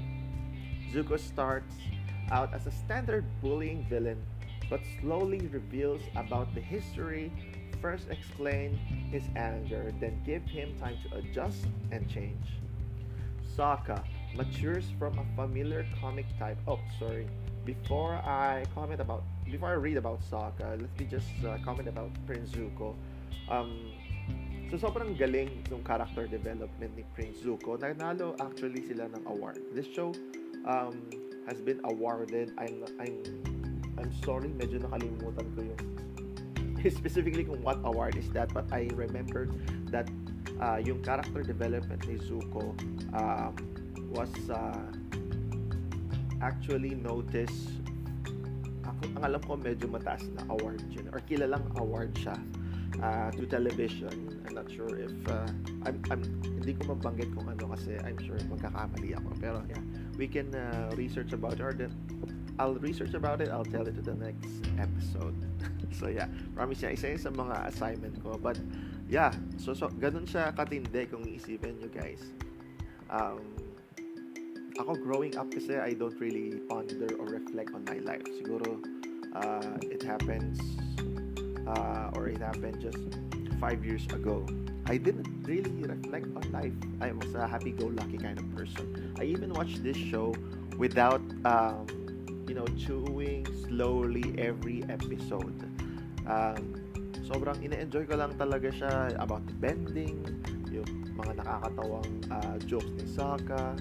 Zuko 0.91 1.17
starts 1.17 1.75
out 2.31 2.53
as 2.53 2.67
a 2.67 2.71
standard 2.71 3.25
bullying 3.41 3.85
villain, 3.89 4.21
but 4.69 4.81
slowly 4.99 5.47
reveals 5.51 6.01
about 6.15 6.53
the 6.55 6.61
history, 6.61 7.31
first 7.81 8.09
explain 8.09 8.77
his 9.11 9.23
anger, 9.35 9.93
then 9.99 10.21
give 10.25 10.43
him 10.43 10.73
time 10.79 10.97
to 11.07 11.17
adjust 11.17 11.67
and 11.91 12.09
change. 12.09 12.57
Sokka 13.55 14.03
matures 14.35 14.85
from 14.99 15.17
a 15.19 15.25
familiar 15.35 15.85
comic 16.01 16.25
type. 16.37 16.57
Oh, 16.67 16.79
sorry. 16.99 17.27
Before 17.63 18.15
I 18.15 18.65
comment 18.73 19.01
about, 19.01 19.23
before 19.45 19.69
I 19.69 19.79
read 19.79 19.97
about 19.97 20.21
Sokka, 20.29 20.81
let 20.81 20.99
me 20.99 21.05
just 21.05 21.29
uh, 21.45 21.57
comment 21.63 21.87
about 21.87 22.11
Prince 22.25 22.51
Zuko. 22.51 22.95
Um, 23.49 23.91
so 24.69 24.77
sobrang 24.77 25.17
galing 25.17 25.63
ng 25.69 25.83
character 25.85 26.27
development 26.27 26.91
ni 26.97 27.05
Prince 27.13 27.45
Zuko. 27.45 27.77
Nanalo 27.77 28.33
actually 28.41 28.81
sila 28.85 29.05
ng 29.13 29.23
award. 29.29 29.61
This 29.73 29.87
show 29.87 30.13
um, 30.65 31.05
has 31.47 31.61
been 31.61 31.79
awarded. 31.83 32.53
I'm 32.57 32.83
I'm 32.99 33.15
I'm 33.95 34.11
sorry, 34.23 34.51
medyo 34.51 34.83
nakalimutan 34.83 35.47
ko 35.55 35.59
yung 35.63 35.81
specifically 36.99 37.43
kung 37.43 37.61
what 37.65 37.81
award 37.81 38.13
is 38.13 38.29
that 38.37 38.53
but 38.53 38.69
I 38.69 38.89
remember 38.93 39.49
that 39.89 40.05
uh, 40.61 40.77
yung 40.77 41.01
character 41.01 41.41
development 41.41 42.05
ni 42.05 42.21
Zuko 42.21 42.77
um, 43.17 43.53
was 44.13 44.29
uh, 44.53 44.85
actually 46.45 46.93
noticed 46.93 47.81
ako, 48.85 49.01
ang 49.17 49.23
alam 49.25 49.41
ko 49.41 49.57
medyo 49.57 49.89
mataas 49.89 50.29
na 50.37 50.45
award 50.53 50.83
yun 50.93 51.09
or 51.09 51.25
kilalang 51.25 51.65
award 51.81 52.13
siya 52.21 52.37
uh, 53.01 53.33
to 53.33 53.49
television 53.49 54.13
I'm 54.45 54.53
not 54.53 54.69
sure 54.69 54.93
if 54.93 55.15
uh, 55.25 55.49
I'm, 55.89 55.97
I'm 56.13 56.21
hindi 56.61 56.77
ko 56.77 56.93
mabanggit 56.93 57.33
kung 57.33 57.49
ano 57.49 57.73
kasi 57.73 57.97
I'm 57.97 58.19
sure 58.21 58.37
magkakamali 58.45 59.17
ako 59.17 59.29
pero 59.41 59.59
yeah 59.65 59.83
we 60.17 60.27
can 60.27 60.53
uh, 60.55 60.91
research 60.95 61.33
about 61.33 61.53
it 61.53 61.61
or 61.61 61.73
then 61.73 61.91
I'll 62.57 62.75
research 62.75 63.13
about 63.13 63.41
it 63.41 63.49
I'll 63.49 63.67
tell 63.67 63.87
it 63.87 63.95
to 63.95 64.01
the 64.01 64.15
next 64.15 64.63
episode. 64.79 65.35
So 65.95 66.11
yeah. 66.11 66.27
Promise 66.51 66.83
niya 66.83 66.91
isa 66.91 67.05
yun 67.15 67.21
sa 67.23 67.31
mga 67.31 67.55
assignment 67.71 68.19
ko. 68.19 68.35
But 68.35 68.59
yeah. 69.07 69.31
So, 69.55 69.71
so 69.71 69.87
ganun 69.87 70.27
siya 70.27 70.51
katindi 70.51 71.07
kung 71.07 71.23
iisipin 71.23 71.79
nyo 71.79 71.87
guys. 71.87 72.19
Um, 73.07 73.39
ako 74.75 74.99
growing 74.99 75.39
up 75.39 75.47
kasi 75.55 75.79
I 75.79 75.95
don't 75.95 76.19
really 76.19 76.59
ponder 76.67 77.07
or 77.15 77.31
reflect 77.31 77.71
on 77.71 77.87
my 77.87 78.03
life. 78.03 78.27
Siguro 78.43 78.83
uh, 79.39 79.79
it 79.87 80.03
happens 80.03 80.59
uh, 81.63 82.11
or 82.11 82.27
it 82.27 82.43
happened 82.43 82.83
just 82.83 82.99
five 83.55 83.87
years 83.87 84.03
ago 84.11 84.43
I 84.85 84.97
didn't 84.97 85.27
really 85.45 85.83
reflect 85.83 86.29
on 86.35 86.45
life 86.51 86.77
I 87.01 87.11
was 87.11 87.33
a 87.33 87.47
happy-go-lucky 87.47 88.17
kind 88.17 88.37
of 88.37 88.45
person 88.55 89.15
I 89.19 89.25
even 89.25 89.53
watched 89.53 89.81
this 89.83 89.97
show 89.97 90.33
without 90.77 91.21
um, 91.45 91.85
you 92.47 92.53
know 92.53 92.67
chewing 92.77 93.45
slowly 93.65 94.35
every 94.37 94.85
episode 94.89 95.57
um, 96.29 96.77
sobrang 97.25 97.57
ine-enjoy 97.65 98.05
ko 98.05 98.21
lang 98.21 98.37
talaga 98.37 98.69
siya 98.69 99.17
about 99.17 99.45
bending 99.57 100.21
yung 100.69 100.89
mga 101.17 101.41
nakakatawang 101.41 102.09
uh, 102.29 102.55
jokes 102.69 102.93
ni 102.93 103.05
Sokka 103.09 103.73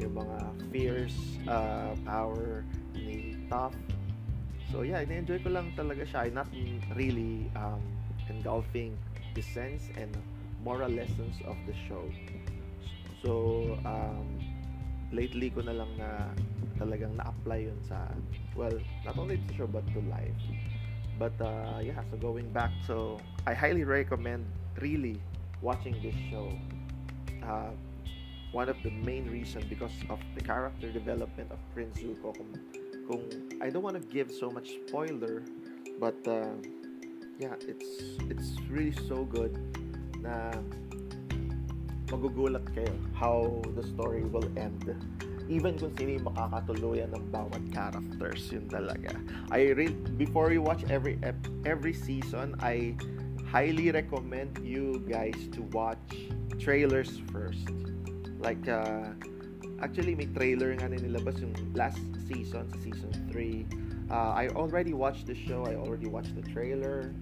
yung 0.00 0.16
mga 0.16 0.38
fierce 0.72 1.20
uh, 1.44 1.92
power 2.08 2.64
ni 2.96 3.36
Toph. 3.52 3.76
So 4.72 4.82
yeah, 4.82 5.04
na-enjoy 5.04 5.44
ko 5.44 5.52
lang 5.52 5.76
talaga 5.76 6.08
siya. 6.08 6.32
Not 6.32 6.48
really 6.96 7.52
um, 7.52 7.82
engulfing 8.32 8.96
the 9.36 9.44
sense 9.44 9.92
and 10.00 10.10
moral 10.64 10.90
lessons 10.90 11.36
of 11.46 11.56
the 11.66 11.74
show. 11.88 12.04
So, 13.22 13.78
um, 13.84 14.40
lately 15.12 15.50
ko 15.50 15.60
na 15.60 15.72
lang 15.72 15.90
na 15.98 16.30
talagang 16.80 17.16
na-apply 17.16 17.68
yun 17.68 17.80
sa, 17.84 18.08
well, 18.56 18.72
not 19.04 19.18
only 19.18 19.36
to 19.36 19.50
show 19.54 19.66
but 19.66 19.84
to 19.92 20.00
life. 20.08 20.40
But 21.20 21.36
uh, 21.40 21.84
yeah, 21.84 22.00
so 22.08 22.16
going 22.16 22.48
back, 22.48 22.72
so 22.86 23.20
I 23.44 23.52
highly 23.52 23.84
recommend 23.84 24.48
really 24.80 25.20
watching 25.60 25.92
this 26.00 26.16
show. 26.32 26.48
Uh, 27.44 27.76
one 28.52 28.68
of 28.68 28.76
the 28.82 28.90
main 28.90 29.28
reasons 29.30 29.64
because 29.68 29.92
of 30.08 30.18
the 30.34 30.40
character 30.40 30.90
development 30.90 31.52
of 31.52 31.58
Prince 31.74 32.00
Zuko. 32.00 32.32
Kung, 32.32 32.50
kung 33.06 33.22
I 33.60 33.68
don't 33.68 33.84
want 33.84 34.00
to 34.00 34.04
give 34.08 34.32
so 34.32 34.48
much 34.50 34.72
spoiler, 34.88 35.44
but 36.00 36.16
uh, 36.24 36.56
yeah, 37.38 37.52
it's 37.68 38.16
it's 38.32 38.56
really 38.72 38.96
so 39.06 39.28
good 39.28 39.60
na 40.22 40.54
magugulat 42.10 42.64
kayo 42.74 42.90
how 43.14 43.62
the 43.76 43.84
story 43.84 44.24
will 44.26 44.46
end. 44.58 44.82
Even 45.50 45.74
kung 45.78 45.90
sino 45.98 46.14
yung 46.14 46.26
makakatuluyan 46.30 47.10
ng 47.10 47.24
bawat 47.34 47.62
characters 47.74 48.50
yun 48.54 48.66
talaga. 48.70 49.14
I 49.50 49.74
re- 49.74 49.98
before 50.14 50.54
you 50.54 50.62
watch 50.62 50.86
every 50.86 51.18
every 51.66 51.94
season 51.94 52.54
I 52.62 52.94
highly 53.50 53.90
recommend 53.90 54.62
you 54.62 55.02
guys 55.10 55.38
to 55.58 55.66
watch 55.74 56.30
trailers 56.62 57.18
first. 57.34 57.66
Like 58.38 58.62
uh, 58.70 59.10
actually 59.82 60.14
may 60.14 60.30
trailer 60.30 60.70
nga 60.78 60.86
na 60.86 61.02
nilabas 61.02 61.42
yung 61.42 61.54
last 61.74 62.02
season 62.30 62.70
sa 62.70 62.78
season 62.78 63.10
3 63.34 63.90
uh, 64.10 64.32
I 64.34 64.48
already 64.48 64.92
watched 64.92 65.26
the 65.26 65.34
show. 65.34 65.64
I 65.66 65.74
already 65.74 66.06
watched 66.06 66.34
the 66.34 66.42
trailer 66.50 67.14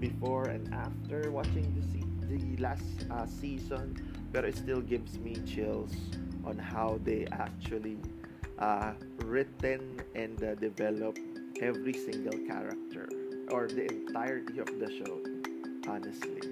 before 0.00 0.48
and 0.48 0.72
after 0.72 1.30
watching 1.30 1.74
the, 1.74 1.95
the 2.28 2.56
last 2.58 3.06
uh, 3.10 3.26
season 3.26 3.96
but 4.32 4.44
it 4.44 4.56
still 4.56 4.80
gives 4.80 5.18
me 5.18 5.34
chills 5.46 5.92
on 6.44 6.58
how 6.58 6.98
they 7.04 7.26
actually 7.32 7.98
uh, 8.58 8.92
written 9.24 10.00
and 10.14 10.42
uh, 10.42 10.54
develop 10.56 11.18
every 11.60 11.92
single 11.92 12.38
character 12.46 13.08
or 13.50 13.68
the 13.68 13.86
entirety 13.86 14.58
of 14.58 14.66
the 14.78 14.90
show 14.90 15.20
honestly. 15.88 16.42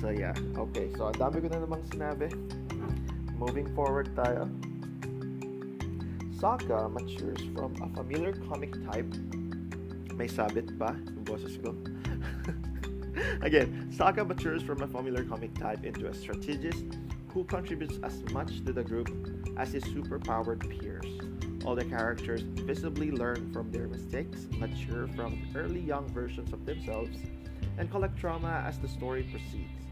So 0.00 0.10
yeah. 0.10 0.34
Okay 0.56 0.92
so 0.96 1.08
ang 1.08 1.16
dami 1.16 1.40
ko 1.44 1.48
na 1.48 1.64
namang 1.64 1.84
sinabi. 1.88 2.28
Moving 3.34 3.68
forward 3.74 4.12
tayo. 4.14 4.46
Sokka 6.38 6.92
matures 6.92 7.40
from 7.56 7.72
a 7.80 7.88
familiar 7.96 8.36
comic 8.46 8.76
type. 8.90 9.08
May 10.14 10.28
sabit 10.28 10.70
pa 10.78 10.94
yung 10.94 11.24
boses 11.26 11.58
ko 11.58 11.74
again 13.42 13.90
Sokka 13.96 14.26
matures 14.26 14.62
from 14.62 14.82
a 14.82 14.86
familiar 14.86 15.24
comic 15.24 15.54
type 15.58 15.84
into 15.84 16.08
a 16.08 16.14
strategist 16.14 16.84
who 17.28 17.44
contributes 17.44 17.98
as 18.02 18.22
much 18.32 18.64
to 18.64 18.72
the 18.72 18.82
group 18.82 19.10
as 19.56 19.72
his 19.72 19.84
superpowered 19.84 20.60
peers. 20.70 21.06
All 21.64 21.74
the 21.74 21.84
characters 21.84 22.42
visibly 22.42 23.10
learn 23.10 23.52
from 23.52 23.72
their 23.72 23.88
mistakes, 23.88 24.46
mature 24.52 25.08
from 25.08 25.40
early 25.56 25.80
young 25.80 26.06
versions 26.10 26.52
of 26.52 26.64
themselves, 26.64 27.16
and 27.78 27.90
collect 27.90 28.16
trauma 28.18 28.62
as 28.66 28.78
the 28.78 28.88
story 28.88 29.24
proceeds. 29.24 29.84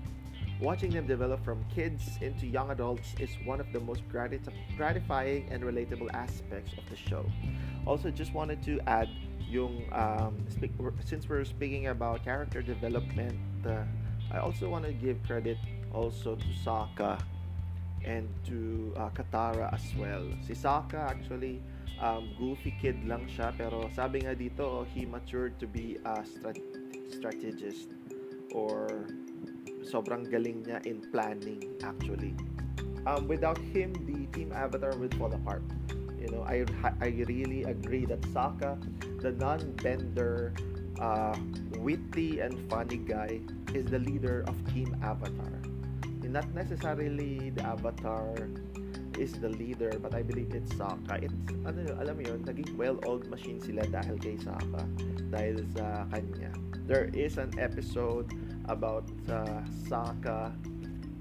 Watching 0.61 0.93
them 0.93 1.09
develop 1.09 1.45
from 1.45 1.64
kids 1.75 2.19
into 2.21 2.47
young 2.47 2.71
adults 2.71 3.14
is 3.19 3.31
one 3.45 3.59
of 3.59 3.73
the 3.73 3.81
most 3.81 4.02
gratifying 4.09 5.49
and 5.50 5.62
relatable 5.64 6.14
aspects 6.14 6.73
of 6.79 6.88
the 6.88 6.96
show. 6.96 7.27
Also, 7.85 8.11
just 8.11 8.33
wanted 8.33 8.62
to 8.62 8.79
add 8.87 9.09
yung 9.53 9.85
um, 9.93 10.41
speak, 10.49 10.73
since 11.05 11.29
we're 11.29 11.45
speaking 11.45 11.93
about 11.93 12.25
character 12.25 12.65
development, 12.65 13.37
uh, 13.69 13.85
I 14.33 14.41
also 14.41 14.69
want 14.73 14.88
to 14.88 14.93
give 14.97 15.21
credit 15.29 15.61
also 15.93 16.37
to 16.41 16.51
Sokka 16.65 17.21
and 18.05 18.27
to 18.49 18.95
uh, 18.97 19.12
Katara 19.12 19.69
as 19.77 19.85
well. 20.01 20.25
Si 20.41 20.57
Sokka 20.57 21.05
actually 21.05 21.61
um, 22.01 22.33
goofy 22.41 22.73
kid 22.81 22.97
lang 23.05 23.29
siya 23.29 23.53
pero 23.53 23.93
sabi 23.93 24.25
nga 24.25 24.33
dito 24.33 24.88
he 24.88 25.05
matured 25.05 25.61
to 25.61 25.69
be 25.69 26.01
a 26.03 26.25
strat- 26.25 26.81
strategist 27.12 27.93
or 28.57 28.88
sobrang 29.85 30.25
galing 30.25 30.65
niya 30.65 30.81
in 30.88 31.05
planning 31.12 31.61
actually. 31.85 32.33
Um, 33.05 33.27
without 33.27 33.59
him, 33.59 33.93
the 34.07 34.31
Team 34.31 34.55
Avatar 34.55 34.95
would 34.97 35.12
fall 35.19 35.35
apart. 35.35 35.67
I, 36.44 36.64
I 37.00 37.09
really 37.28 37.64
agree 37.64 38.05
that 38.07 38.20
Sokka, 38.33 38.78
the 39.20 39.33
non-bender, 39.33 40.55
uh, 41.00 41.37
witty 41.78 42.40
and 42.40 42.59
funny 42.70 42.96
guy, 42.96 43.40
is 43.74 43.87
the 43.87 43.98
leader 43.98 44.44
of 44.46 44.55
Team 44.72 44.96
Avatar. 45.02 45.52
Not 46.33 46.48
necessarily 46.55 47.50
the 47.50 47.61
avatar 47.61 48.48
is 49.18 49.37
the 49.37 49.50
leader 49.50 49.92
but 50.00 50.14
I 50.14 50.22
believe 50.22 50.55
it's 50.55 50.72
Sokka 50.72 51.20
it's 51.20 51.37
ano 51.68 51.85
alam 52.00 52.16
mo 52.16 52.22
yun 52.24 52.40
naging 52.48 52.72
well-oiled 52.81 53.28
machine 53.28 53.61
sila 53.61 53.85
dahil 53.85 54.16
kay 54.16 54.40
Sokka 54.40 54.81
dahil 55.28 55.61
sa 55.76 56.09
kanya. 56.09 56.48
There 56.88 57.12
is 57.12 57.37
an 57.37 57.52
episode 57.61 58.33
about 58.72 59.05
uh, 59.28 59.61
Sokka 59.85 60.57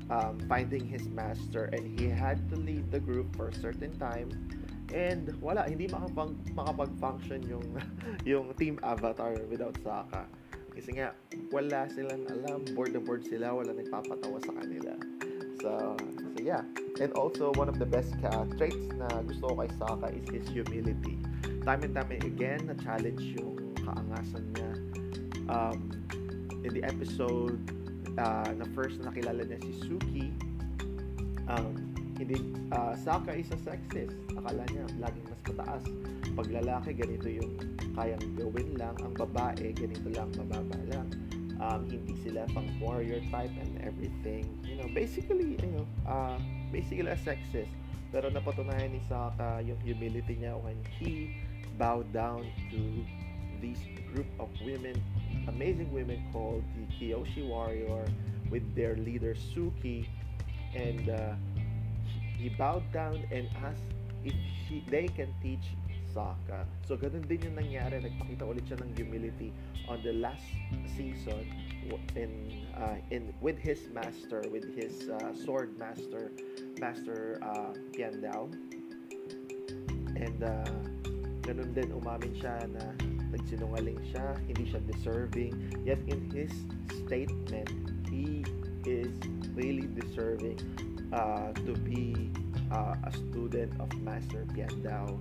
um, 0.07 0.39
finding 0.47 0.87
his 0.87 1.11
master 1.11 1.67
and 1.75 1.83
he 1.99 2.07
had 2.07 2.39
to 2.51 2.55
leave 2.55 2.87
the 2.91 3.03
group 3.03 3.35
for 3.35 3.51
a 3.51 3.55
certain 3.55 3.91
time 3.99 4.31
and 4.91 5.31
wala 5.39 5.65
hindi 5.65 5.87
makapag 5.87 6.35
makapag-function 6.53 7.41
yung 7.47 7.67
yung 8.31 8.45
team 8.59 8.75
avatar 8.83 9.35
without 9.47 9.75
Sokka 9.79 10.27
kasi 10.71 10.95
nga, 10.95 11.11
wala 11.51 11.83
silang 11.91 12.23
alam. 12.31 12.63
Bored 12.71 12.95
na 12.95 13.03
bored 13.03 13.27
sila. 13.27 13.51
Wala 13.51 13.75
nagpapatawa 13.75 14.39
sa 14.39 14.55
kanila. 14.55 14.95
So, 15.59 15.99
so 15.99 16.37
yeah. 16.39 16.63
And 16.99 17.11
also, 17.13 17.51
one 17.59 17.67
of 17.67 17.75
the 17.75 17.85
best 17.87 18.15
uh, 18.23 18.47
traits 18.55 18.87
na 18.95 19.07
gusto 19.27 19.51
ko 19.51 19.53
kay 19.59 19.71
Saka 19.75 20.07
is 20.15 20.25
his 20.31 20.47
humility. 20.47 21.19
Time 21.67 21.83
and 21.83 21.93
time 21.93 22.11
again, 22.23 22.71
na-challenge 22.71 23.35
yung 23.35 23.75
kaangasan 23.83 24.43
niya. 24.55 24.71
Um, 25.51 25.91
in 26.63 26.71
the 26.71 26.83
episode 26.87 27.59
uh, 28.15 28.49
na 28.55 28.65
first 28.71 29.01
na 29.03 29.11
nakilala 29.11 29.43
niya 29.43 29.59
si 29.59 29.73
Suki, 29.83 30.31
um, 31.51 31.75
hindi, 32.21 32.37
uh, 32.69 32.93
Saka 32.93 33.33
is 33.33 33.49
a. 33.49 33.57
Akala 34.37 34.63
niya, 34.69 34.85
laging 35.01 35.25
mas 35.25 35.41
mataas. 35.49 35.83
Pag 36.37 36.47
lalaki, 36.53 36.93
ganito 36.93 37.25
yung 37.25 37.57
kayang 37.97 38.25
gawin 38.37 38.77
lang. 38.77 38.93
Ang 39.01 39.17
babae, 39.17 39.73
ganito 39.73 40.07
lang, 40.13 40.29
mababa 40.37 40.77
lang. 40.93 41.09
Um, 41.61 41.85
hindi 41.89 42.17
sila 42.21 42.45
pang 42.53 42.65
warrior 42.77 43.21
type 43.33 43.53
and 43.57 43.81
everything. 43.81 44.45
You 44.61 44.81
know, 44.81 44.89
basically, 44.93 45.57
you 45.57 45.69
know, 45.73 45.85
uh, 46.05 46.37
basically 46.69 47.09
a 47.09 47.17
sexist. 47.17 47.73
Pero 48.13 48.29
napatunayan 48.29 48.93
ni 48.93 49.01
Saka 49.09 49.61
yung 49.65 49.81
humility 49.81 50.37
niya 50.37 50.57
when 50.61 50.77
he 51.01 51.41
bowed 51.81 52.09
down 52.13 52.45
to 52.69 52.81
this 53.61 53.81
group 54.13 54.27
of 54.37 54.49
women, 54.61 54.97
amazing 55.47 55.89
women 55.89 56.21
called 56.33 56.65
the 56.77 56.85
Kyoshi 56.97 57.45
Warrior 57.45 58.05
with 58.49 58.65
their 58.75 58.97
leader 58.97 59.33
Suki. 59.33 60.05
And 60.75 61.07
uh, 61.09 61.35
he 62.41 62.49
bowed 62.49 62.83
down 62.91 63.21
and 63.31 63.47
asked 63.61 63.85
if 64.25 64.33
she, 64.65 64.83
they 64.89 65.07
can 65.07 65.29
teach 65.41 65.77
Sokka. 66.09 66.65
So, 66.83 66.97
ganun 66.97 67.23
din 67.29 67.39
yung 67.45 67.55
nangyari. 67.55 68.01
Nagpakita 68.01 68.43
ulit 68.43 68.65
siya 68.65 68.81
ng 68.81 68.91
humility 68.97 69.53
on 69.87 70.01
the 70.01 70.17
last 70.17 70.43
season 70.97 71.45
in, 72.17 72.31
uh, 72.75 72.97
in 73.13 73.29
with 73.39 73.61
his 73.61 73.87
master, 73.93 74.43
with 74.49 74.65
his 74.73 75.07
uh, 75.07 75.31
sword 75.37 75.77
master, 75.77 76.33
Master 76.81 77.37
uh, 77.45 77.71
Piandao. 77.93 78.49
And 80.17 80.39
uh, 80.41 80.73
ganun 81.45 81.71
din 81.77 81.93
umamin 81.93 82.33
siya 82.41 82.65
na 82.73 82.91
nagsinungaling 83.31 84.01
siya, 84.11 84.35
hindi 84.49 84.65
siya 84.67 84.81
deserving. 84.89 85.53
Yet 85.85 86.01
in 86.09 86.27
his 86.33 86.51
statement, 87.07 87.71
he 88.11 88.43
is 88.83 89.13
really 89.55 89.87
deserving 89.95 90.59
uh, 91.13 91.51
to 91.53 91.73
be 91.83 92.31
uh, 92.71 92.95
a 93.03 93.11
student 93.11 93.71
of 93.79 93.91
Master 94.01 94.47
Piandao 94.55 95.19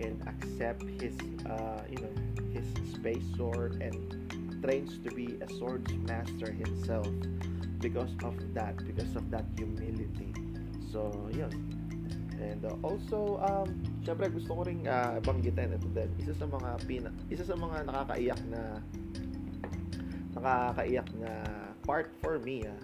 and 0.00 0.16
accept 0.26 0.82
his 1.00 1.14
uh, 1.46 1.82
you 1.90 1.98
know 1.98 2.14
his 2.52 2.66
space 2.94 3.24
sword 3.36 3.82
and 3.82 3.94
trains 4.62 4.98
to 5.04 5.10
be 5.10 5.38
a 5.40 5.48
swords 5.54 5.92
master 6.06 6.50
himself 6.50 7.06
because 7.78 8.10
of 8.24 8.34
that 8.54 8.74
because 8.86 9.14
of 9.14 9.30
that 9.30 9.44
humility. 9.56 10.34
So 10.90 11.12
yun. 11.30 11.54
And 12.38 12.62
uh, 12.62 12.78
also 12.86 13.42
um 13.42 13.82
syempre 14.06 14.30
gusto 14.30 14.54
ko 14.54 14.62
ring 14.62 14.86
uh, 14.86 15.18
banggitin 15.22 15.74
ito 15.74 15.90
din. 15.90 16.10
Isa 16.22 16.34
sa 16.34 16.46
mga 16.46 16.70
pina, 16.86 17.10
isa 17.30 17.42
sa 17.42 17.58
mga 17.58 17.86
nakakaiyak 17.86 18.40
na 18.50 18.62
nakakaiyak 20.38 21.08
na 21.18 21.32
part 21.82 22.14
for 22.22 22.38
me 22.38 22.62
ah, 22.62 22.78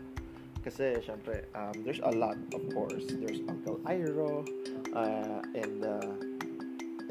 Kasi, 0.64 0.96
syempre, 1.04 1.44
um, 1.52 1.76
there's 1.84 2.00
a 2.00 2.08
lot, 2.08 2.40
of 2.56 2.64
course. 2.72 3.04
There's 3.20 3.44
Uncle 3.44 3.84
Iroh, 3.84 4.48
uh, 4.96 5.44
and, 5.52 5.84
uh, 5.84 6.16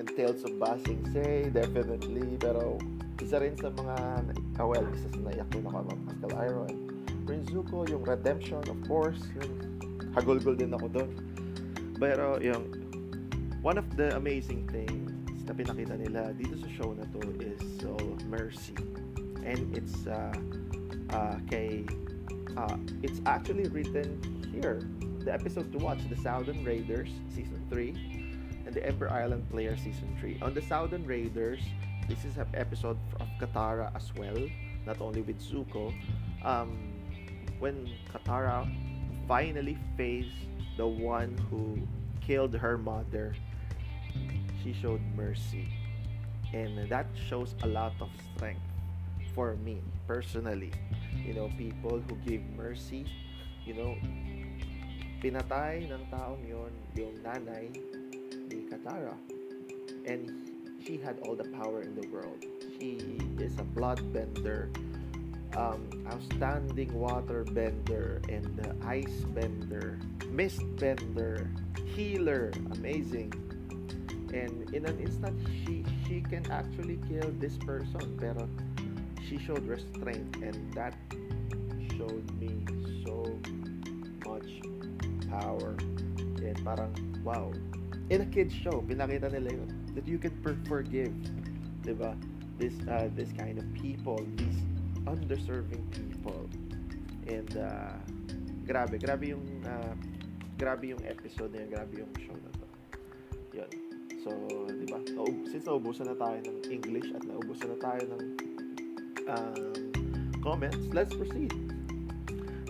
and 0.02 0.10
Tales 0.18 0.42
of 0.42 0.58
Basing 0.58 1.06
Say, 1.14 1.54
definitely. 1.54 2.34
Pero, 2.42 2.82
isa 3.22 3.38
rin 3.38 3.54
sa 3.54 3.70
mga, 3.70 4.26
ah, 4.58 4.66
well, 4.66 4.82
isa 4.90 5.06
sa 5.06 5.20
naiyak 5.22 5.50
din 5.54 5.70
ako 5.70 5.86
Uncle 5.86 6.34
Iroh 6.34 6.66
and 6.66 6.82
Rinzuko, 7.30 7.86
yung 7.86 8.02
Redemption, 8.02 8.66
of 8.66 8.80
course. 8.90 9.22
Yung 9.38 9.54
hagulgol 10.18 10.58
din 10.58 10.74
ako 10.74 10.90
doon. 10.90 11.12
Pero, 12.02 12.42
yung, 12.42 12.74
one 13.62 13.78
of 13.78 13.86
the 14.02 14.18
amazing 14.18 14.66
things 14.74 15.14
na 15.46 15.54
pinakita 15.54 15.94
nila 15.94 16.34
dito 16.34 16.58
sa 16.58 16.70
show 16.74 16.90
na 16.98 17.06
to 17.14 17.22
is 17.38 17.62
so 17.78 17.94
Mercy. 18.26 18.74
And 19.46 19.70
it's, 19.78 20.10
uh, 20.10 20.34
uh, 21.14 21.38
kay 21.46 21.86
uh, 22.58 22.78
it's 23.02 23.22
actually 23.26 23.68
written 23.70 24.20
here. 24.52 24.82
The 25.20 25.34
episode 25.34 25.72
to 25.72 25.78
watch, 25.78 26.00
The 26.10 26.18
Southern 26.18 26.64
Raiders, 26.64 27.10
Season 27.34 27.66
3, 27.70 27.90
and 28.66 28.74
The 28.74 28.86
Ember 28.86 29.10
Island 29.10 29.50
Player, 29.50 29.78
Season 29.78 30.16
3. 30.20 30.40
On 30.42 30.54
The 30.54 30.62
Southern 30.62 31.06
Raiders, 31.06 31.62
this 32.08 32.26
is 32.26 32.38
an 32.38 32.48
episode 32.54 32.98
of 33.20 33.28
Katara 33.40 33.96
as 33.96 34.14
well, 34.16 34.38
not 34.86 35.00
only 35.00 35.22
with 35.22 35.40
Zuko. 35.40 35.94
Um, 36.44 36.94
when 37.60 37.90
Katara 38.12 38.68
finally 39.28 39.78
faced 39.96 40.36
the 40.76 40.86
one 40.86 41.38
who 41.50 41.80
killed 42.20 42.54
her 42.54 42.78
mother, 42.78 43.36
she 44.64 44.74
showed 44.74 45.02
mercy. 45.16 45.70
And 46.54 46.90
that 46.90 47.08
shows 47.30 47.56
a 47.64 47.68
lot 47.68 47.94
of 48.00 48.10
strength 48.36 48.62
for 49.34 49.56
me 49.56 49.80
personally. 50.08 50.72
You 51.22 51.34
know, 51.34 51.50
people 51.58 52.02
who 52.02 52.16
give 52.26 52.42
mercy, 52.58 53.06
you 53.66 53.74
know, 53.74 53.96
pinatay 55.24 55.88
ng 55.88 56.04
taong 56.12 56.44
yon 56.44 56.72
yung 57.00 57.16
nanay 57.24 57.72
ni 58.52 58.68
Katara. 58.68 59.16
And 60.04 60.28
she 60.84 61.00
had 61.00 61.24
all 61.24 61.36
the 61.36 61.48
power 61.56 61.80
in 61.80 61.96
the 61.96 62.04
world. 62.12 62.44
She 62.76 63.00
is 63.40 63.56
a 63.56 63.64
bloodbender, 63.64 64.68
um, 65.56 65.88
outstanding 66.12 66.92
water 66.92 67.48
bender, 67.56 68.20
and 68.28 68.44
the 68.60 68.76
ice 68.84 69.24
bender, 69.32 69.96
mist 70.28 70.60
bender, 70.76 71.48
healer, 71.96 72.52
amazing. 72.76 73.32
And 74.36 74.68
in 74.76 74.84
an 74.84 75.00
instant, 75.00 75.40
she 75.64 75.86
she 76.04 76.20
can 76.20 76.44
actually 76.52 77.00
kill 77.08 77.32
this 77.40 77.56
person. 77.64 78.18
Pero 78.20 78.50
she 79.30 79.38
showed 79.40 79.66
restraint 79.66 80.36
and 80.44 80.74
that 80.74 80.94
showed 81.98 82.28
me 82.40 82.66
so 83.06 83.24
much 84.28 84.50
power. 85.30 85.76
And 86.44 86.58
parang 86.64 86.94
wow. 87.24 87.52
In 88.10 88.22
a 88.22 88.26
kids 88.28 88.54
show 88.54 88.84
pinakita 88.84 89.32
nila 89.32 89.64
yun 89.64 89.70
that 89.96 90.08
you 90.08 90.20
can 90.20 90.36
forgive 90.68 91.14
diba 91.84 92.16
this 92.60 92.76
uh, 92.88 93.08
this 93.16 93.32
kind 93.36 93.58
of 93.60 93.66
people 93.74 94.20
these 94.36 94.60
underserving 95.08 95.84
people. 95.92 96.50
And 97.28 97.52
uh, 97.56 97.96
grabe 98.68 99.00
grabe 99.00 99.32
yung 99.32 99.48
uh, 99.64 99.96
grabe 100.60 100.92
yung 100.92 101.04
episode 101.08 101.56
na 101.56 101.64
yun 101.64 101.70
grabe 101.72 101.94
yung 102.04 102.14
show 102.20 102.36
na 102.36 102.52
to. 102.60 102.68
Yun. 103.56 103.72
So 104.24 104.30
di 104.68 104.88
ba? 104.88 105.00
Since 105.48 105.68
naubusan 105.68 106.12
na 106.12 106.16
tayo 106.20 106.40
ng 106.44 106.60
English 106.68 107.08
at 107.16 107.24
naubusan 107.24 107.76
na 107.76 107.80
tayo 107.80 108.04
ng 108.16 108.53
um, 109.28 110.32
comments, 110.44 110.78
let's 110.92 111.14
proceed. 111.14 111.54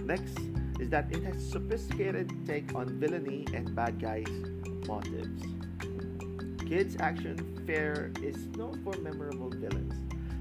Next 0.03 0.37
is 0.79 0.89
that 0.89 1.11
it 1.11 1.23
has 1.23 1.49
sophisticated 1.49 2.31
take 2.45 2.75
on 2.75 2.99
villainy 2.99 3.45
and 3.53 3.73
bad 3.75 3.99
guys' 3.99 4.27
motives. 4.87 5.43
Kids 6.67 6.97
Action 6.99 7.63
Fare 7.65 8.11
is 8.21 8.47
known 8.57 8.81
for 8.83 8.99
memorable 9.01 9.49
villains, 9.49 9.93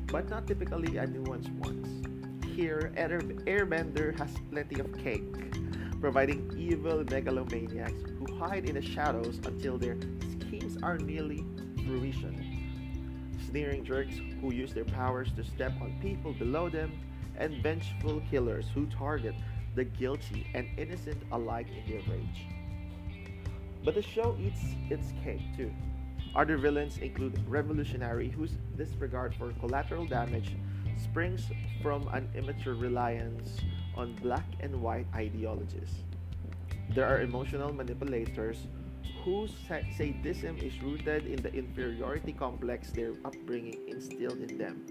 but 0.07 0.29
not 0.29 0.47
typically 0.47 0.97
a 0.97 1.07
nuanced 1.07 1.53
ones. 1.59 1.89
Here, 2.57 2.93
Airbender 2.97 4.19
has 4.19 4.31
plenty 4.51 4.81
of 4.81 4.93
cake, 4.99 5.53
providing 6.01 6.53
evil 6.59 7.05
megalomaniacs 7.05 8.03
who 8.19 8.37
hide 8.37 8.69
in 8.69 8.75
the 8.75 8.83
shadows 8.83 9.41
until 9.47 9.79
their 9.79 9.97
schemes 10.41 10.77
are 10.83 10.99
nearly 10.99 11.45
fruition 11.87 12.52
sneering 13.53 13.85
jerks 13.85 14.15
who 14.41 14.51
use 14.51 14.73
their 14.73 14.87
powers 14.87 15.31
to 15.37 15.45
step 15.45 15.73
on 15.83 15.93
people 16.01 16.33
below 16.33 16.71
them, 16.71 16.91
and 17.37 17.63
vengeful 17.63 18.23
killers 18.31 18.67
who 18.75 18.87
target 18.87 19.35
the 19.75 19.85
guilty 19.85 20.47
and 20.55 20.67
innocent 20.79 21.23
alike 21.33 21.67
in 21.69 21.93
their 21.93 22.03
rage. 22.09 22.47
But 23.85 23.95
the 23.95 24.03
show 24.03 24.37
eats 24.41 24.63
its 24.89 25.13
cake 25.23 25.43
too. 25.57 25.71
Other 26.35 26.57
villains 26.57 26.97
include 26.99 27.39
Revolutionary, 27.47 28.31
whose 28.31 28.53
disregard 28.77 29.35
for 29.35 29.53
collateral 29.61 30.07
damage 30.07 30.57
springs 30.97 31.51
from 31.83 32.09
an 32.09 32.29
immature 32.35 32.75
reliance 32.75 33.59
on 33.97 34.15
black 34.23 34.47
and 34.61 34.81
white 34.81 35.07
ideologies. 35.15 36.05
There 36.91 37.07
are 37.07 37.21
emotional 37.21 37.73
manipulators 37.73 38.67
whose 39.25 39.55
sadism 39.97 40.57
is 40.59 40.83
rooted 40.83 41.27
in 41.27 41.41
the 41.43 41.53
inferiority 41.55 42.33
complex 42.33 42.91
their 42.91 43.13
upbringing 43.25 43.79
instilled 43.87 44.39
in 44.39 44.59
them. 44.59 44.85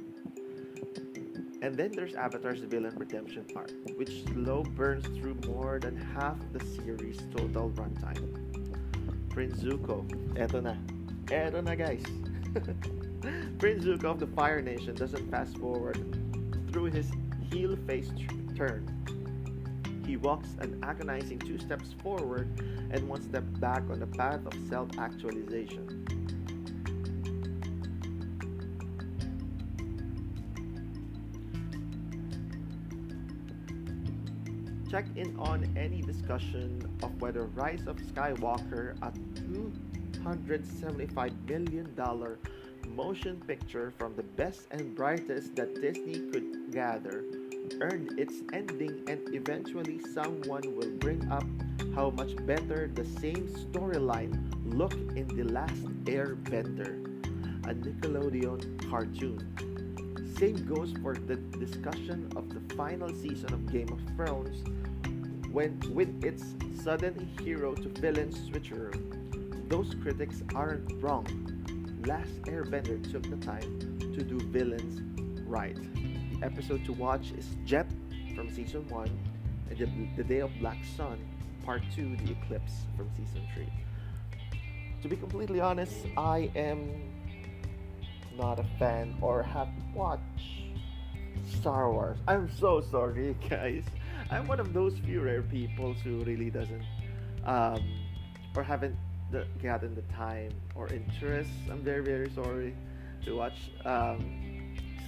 And 1.61 1.75
then 1.75 1.91
there's 1.91 2.15
Avatar's 2.15 2.61
villain 2.61 2.95
redemption 2.97 3.45
arc, 3.55 3.71
which 3.97 4.23
slow 4.25 4.63
burns 4.63 5.05
through 5.19 5.35
more 5.45 5.79
than 5.79 5.95
half 5.95 6.37
the 6.53 6.63
series' 6.65 7.21
total 7.35 7.69
runtime. 7.71 9.29
Prince 9.29 9.61
Zuko, 9.61 10.07
eto 10.35 10.63
na. 10.63 10.75
Eto 11.25 11.61
na 11.63 11.75
guys. 11.75 12.03
Prince 13.59 13.85
Zuko 13.85 14.11
of 14.11 14.19
the 14.19 14.27
Fire 14.27 14.61
Nation 14.61 14.95
doesn't 14.95 15.29
fast 15.29 15.57
forward 15.57 15.99
through 16.71 16.85
his 16.85 17.11
heel 17.51 17.77
face 17.85 18.09
turn 18.55 19.00
he 20.05 20.17
walks 20.17 20.49
an 20.59 20.79
agonizing 20.83 21.39
two 21.39 21.57
steps 21.57 21.93
forward 22.01 22.47
and 22.91 23.07
one 23.07 23.21
step 23.21 23.43
back 23.59 23.83
on 23.89 23.99
the 23.99 24.07
path 24.07 24.45
of 24.45 24.53
self 24.69 24.89
actualization. 24.97 26.05
Check 34.91 35.05
in 35.15 35.33
on 35.39 35.71
any 35.77 36.01
discussion 36.01 36.81
of 37.01 37.21
whether 37.21 37.45
Rise 37.45 37.87
of 37.87 37.95
Skywalker, 37.97 38.97
a 39.01 39.13
$275 40.19 41.47
million 41.47 41.95
motion 42.89 43.41
picture 43.47 43.93
from 43.97 44.13
the 44.17 44.23
best 44.23 44.67
and 44.71 44.93
brightest 44.93 45.55
that 45.55 45.73
Disney 45.81 46.29
could 46.31 46.73
gather, 46.73 47.23
earned 47.79 48.19
its 48.19 48.41
ending, 48.53 49.03
and 49.07 49.19
eventually 49.33 49.99
someone 50.13 50.75
will 50.75 50.91
bring 50.99 51.31
up 51.31 51.45
how 51.95 52.09
much 52.09 52.35
better 52.45 52.89
the 52.93 53.05
same 53.05 53.47
storyline 53.47 54.33
looked 54.65 55.17
in 55.17 55.27
The 55.27 55.43
Last 55.43 55.85
Airbender, 56.05 57.05
a 57.67 57.73
Nickelodeon 57.73 58.89
cartoon. 58.89 59.39
Same 60.37 60.65
goes 60.65 60.93
for 61.01 61.15
the 61.15 61.35
discussion 61.35 62.31
of 62.35 62.49
the 62.49 62.75
final 62.75 63.09
season 63.09 63.53
of 63.53 63.71
Game 63.71 63.89
of 63.89 63.99
Thrones 64.15 64.63
when 65.51 65.79
with 65.93 66.23
its 66.23 66.55
sudden 66.81 67.29
hero 67.43 67.75
to 67.75 67.89
villain 67.89 68.31
switcheroo. 68.31 69.69
Those 69.69 69.93
critics 70.01 70.41
aren't 70.55 71.01
wrong. 71.01 71.27
Last 72.05 72.41
Airbender 72.43 72.99
took 73.11 73.23
the 73.29 73.37
time 73.45 73.99
to 73.99 74.23
do 74.23 74.39
villains 74.49 75.01
right 75.45 75.77
episode 76.43 76.83
to 76.85 76.93
watch 76.93 77.31
is 77.37 77.47
Jet 77.65 77.87
from 78.35 78.49
season 78.49 78.87
1 78.89 79.09
and 79.69 79.77
the, 79.77 79.87
the 80.17 80.23
Day 80.23 80.39
of 80.39 80.51
Black 80.59 80.77
Sun 80.97 81.19
part 81.65 81.83
2 81.95 82.17
The 82.17 82.31
Eclipse 82.31 82.85
from 82.97 83.09
season 83.15 83.47
3. 83.53 83.67
To 85.03 85.07
be 85.07 85.15
completely 85.15 85.59
honest, 85.59 85.95
I 86.17 86.51
am 86.55 86.89
not 88.37 88.59
a 88.59 88.65
fan 88.79 89.15
or 89.21 89.43
have 89.43 89.69
watched 89.93 90.21
Star 91.59 91.91
Wars. 91.91 92.17
I'm 92.27 92.49
so 92.57 92.81
sorry, 92.81 93.35
guys. 93.49 93.83
I'm 94.29 94.47
one 94.47 94.59
of 94.59 94.73
those 94.73 94.97
few 94.99 95.21
rare 95.21 95.41
people 95.41 95.93
who 95.93 96.23
really 96.23 96.49
doesn't 96.49 96.83
um, 97.45 97.83
or 98.55 98.63
haven't 98.63 98.95
gotten 99.61 99.95
the 99.95 100.01
time 100.13 100.51
or 100.75 100.87
interest. 100.87 101.51
I'm 101.69 101.83
very 101.83 102.03
very 102.03 102.29
sorry 102.31 102.75
to 103.25 103.35
watch 103.35 103.71
um, 103.85 104.50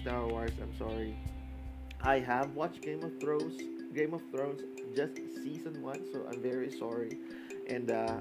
Star 0.03 0.27
Wars. 0.27 0.51
I'm 0.61 0.75
sorry. 0.77 1.15
I 2.01 2.19
have 2.19 2.53
watched 2.55 2.81
Game 2.81 3.01
of 3.03 3.17
Thrones. 3.21 3.55
Game 3.95 4.13
of 4.13 4.21
Thrones 4.35 4.59
just 4.93 5.15
season 5.41 5.81
1 5.81 6.11
so 6.11 6.27
I'm 6.27 6.41
very 6.43 6.69
sorry. 6.69 7.17
And 7.69 7.89
uh, 7.89 8.19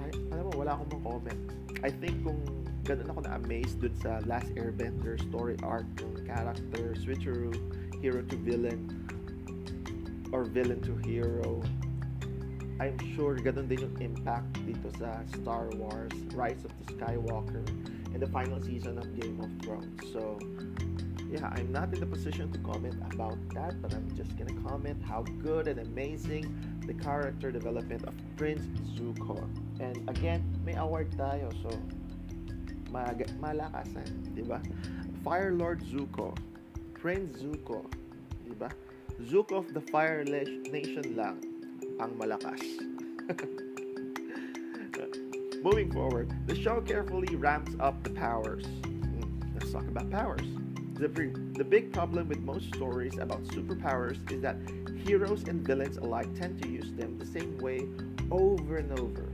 I, 0.00 0.08
alam 0.32 0.48
mo, 0.48 0.52
wala 0.56 0.80
akong 0.80 1.04
comment. 1.04 1.36
I 1.84 1.92
think 1.92 2.24
kung 2.24 2.40
ganun 2.88 3.12
ako 3.12 3.20
na-amaze 3.28 3.76
dun 3.76 3.92
sa 4.00 4.24
Last 4.24 4.48
Airbender 4.56 5.20
story 5.20 5.60
arc 5.60 5.84
ng 6.00 6.24
character, 6.24 6.96
switcheroo, 6.96 7.52
hero 8.00 8.24
to 8.24 8.36
villain, 8.40 8.88
or 10.32 10.48
villain 10.48 10.80
to 10.88 10.96
hero. 11.04 11.60
I'm 12.80 12.96
sure 13.12 13.36
ganun 13.36 13.68
din 13.68 13.92
yung 13.92 13.96
impact 14.00 14.56
dito 14.64 14.88
sa 14.96 15.20
Star 15.36 15.68
Wars, 15.76 16.16
Rise 16.32 16.64
of 16.64 16.72
the 16.80 16.96
Skywalker, 16.96 17.60
and 18.12 18.20
the 18.22 18.26
final 18.26 18.60
season 18.62 18.98
of 18.98 19.18
Game 19.18 19.40
of 19.40 19.50
Thrones. 19.64 20.00
So, 20.12 20.38
yeah, 21.30 21.48
I'm 21.48 21.72
not 21.72 21.92
in 21.94 22.00
the 22.00 22.06
position 22.06 22.52
to 22.52 22.58
comment 22.58 22.96
about 23.12 23.38
that, 23.54 23.80
but 23.80 23.94
I'm 23.94 24.10
just 24.16 24.36
gonna 24.36 24.54
comment 24.68 25.02
how 25.02 25.22
good 25.42 25.66
and 25.66 25.80
amazing 25.80 26.44
the 26.86 26.94
character 26.94 27.50
development 27.50 28.04
of 28.04 28.14
Prince 28.36 28.62
Zuko. 28.94 29.48
And 29.80 30.08
again, 30.08 30.44
may 30.64 30.76
award 30.76 31.10
tayo, 31.16 31.48
so 31.62 31.72
mag 32.92 33.24
malakasan, 33.40 34.36
di 34.36 34.42
ba? 34.42 34.60
Fire 35.24 35.56
Lord 35.56 35.80
Zuko, 35.80 36.36
Prince 36.92 37.40
Zuko, 37.40 37.88
di 38.44 38.52
ba? 38.52 38.68
Zuko 39.24 39.64
of 39.64 39.72
the 39.72 39.80
Fire 39.80 40.24
Nation 40.24 41.16
lang 41.16 41.40
ang 41.96 42.12
malakas. 42.20 42.60
Moving 45.62 45.92
forward, 45.92 46.28
the 46.48 46.60
show 46.60 46.80
carefully 46.80 47.36
ramps 47.36 47.76
up 47.78 48.02
the 48.02 48.10
powers. 48.10 48.64
Hmm, 48.64 49.40
let's 49.54 49.70
talk 49.70 49.86
about 49.86 50.10
powers. 50.10 50.44
The, 50.94 51.06
the 51.56 51.62
big 51.62 51.92
problem 51.92 52.28
with 52.28 52.40
most 52.40 52.74
stories 52.74 53.16
about 53.18 53.44
superpowers 53.44 54.18
is 54.32 54.42
that 54.42 54.56
heroes 55.06 55.44
and 55.46 55.64
villains 55.64 55.98
alike 55.98 56.34
tend 56.34 56.60
to 56.62 56.68
use 56.68 56.92
them 56.94 57.16
the 57.16 57.24
same 57.24 57.58
way 57.58 57.86
over 58.32 58.78
and 58.78 58.98
over. 58.98 59.32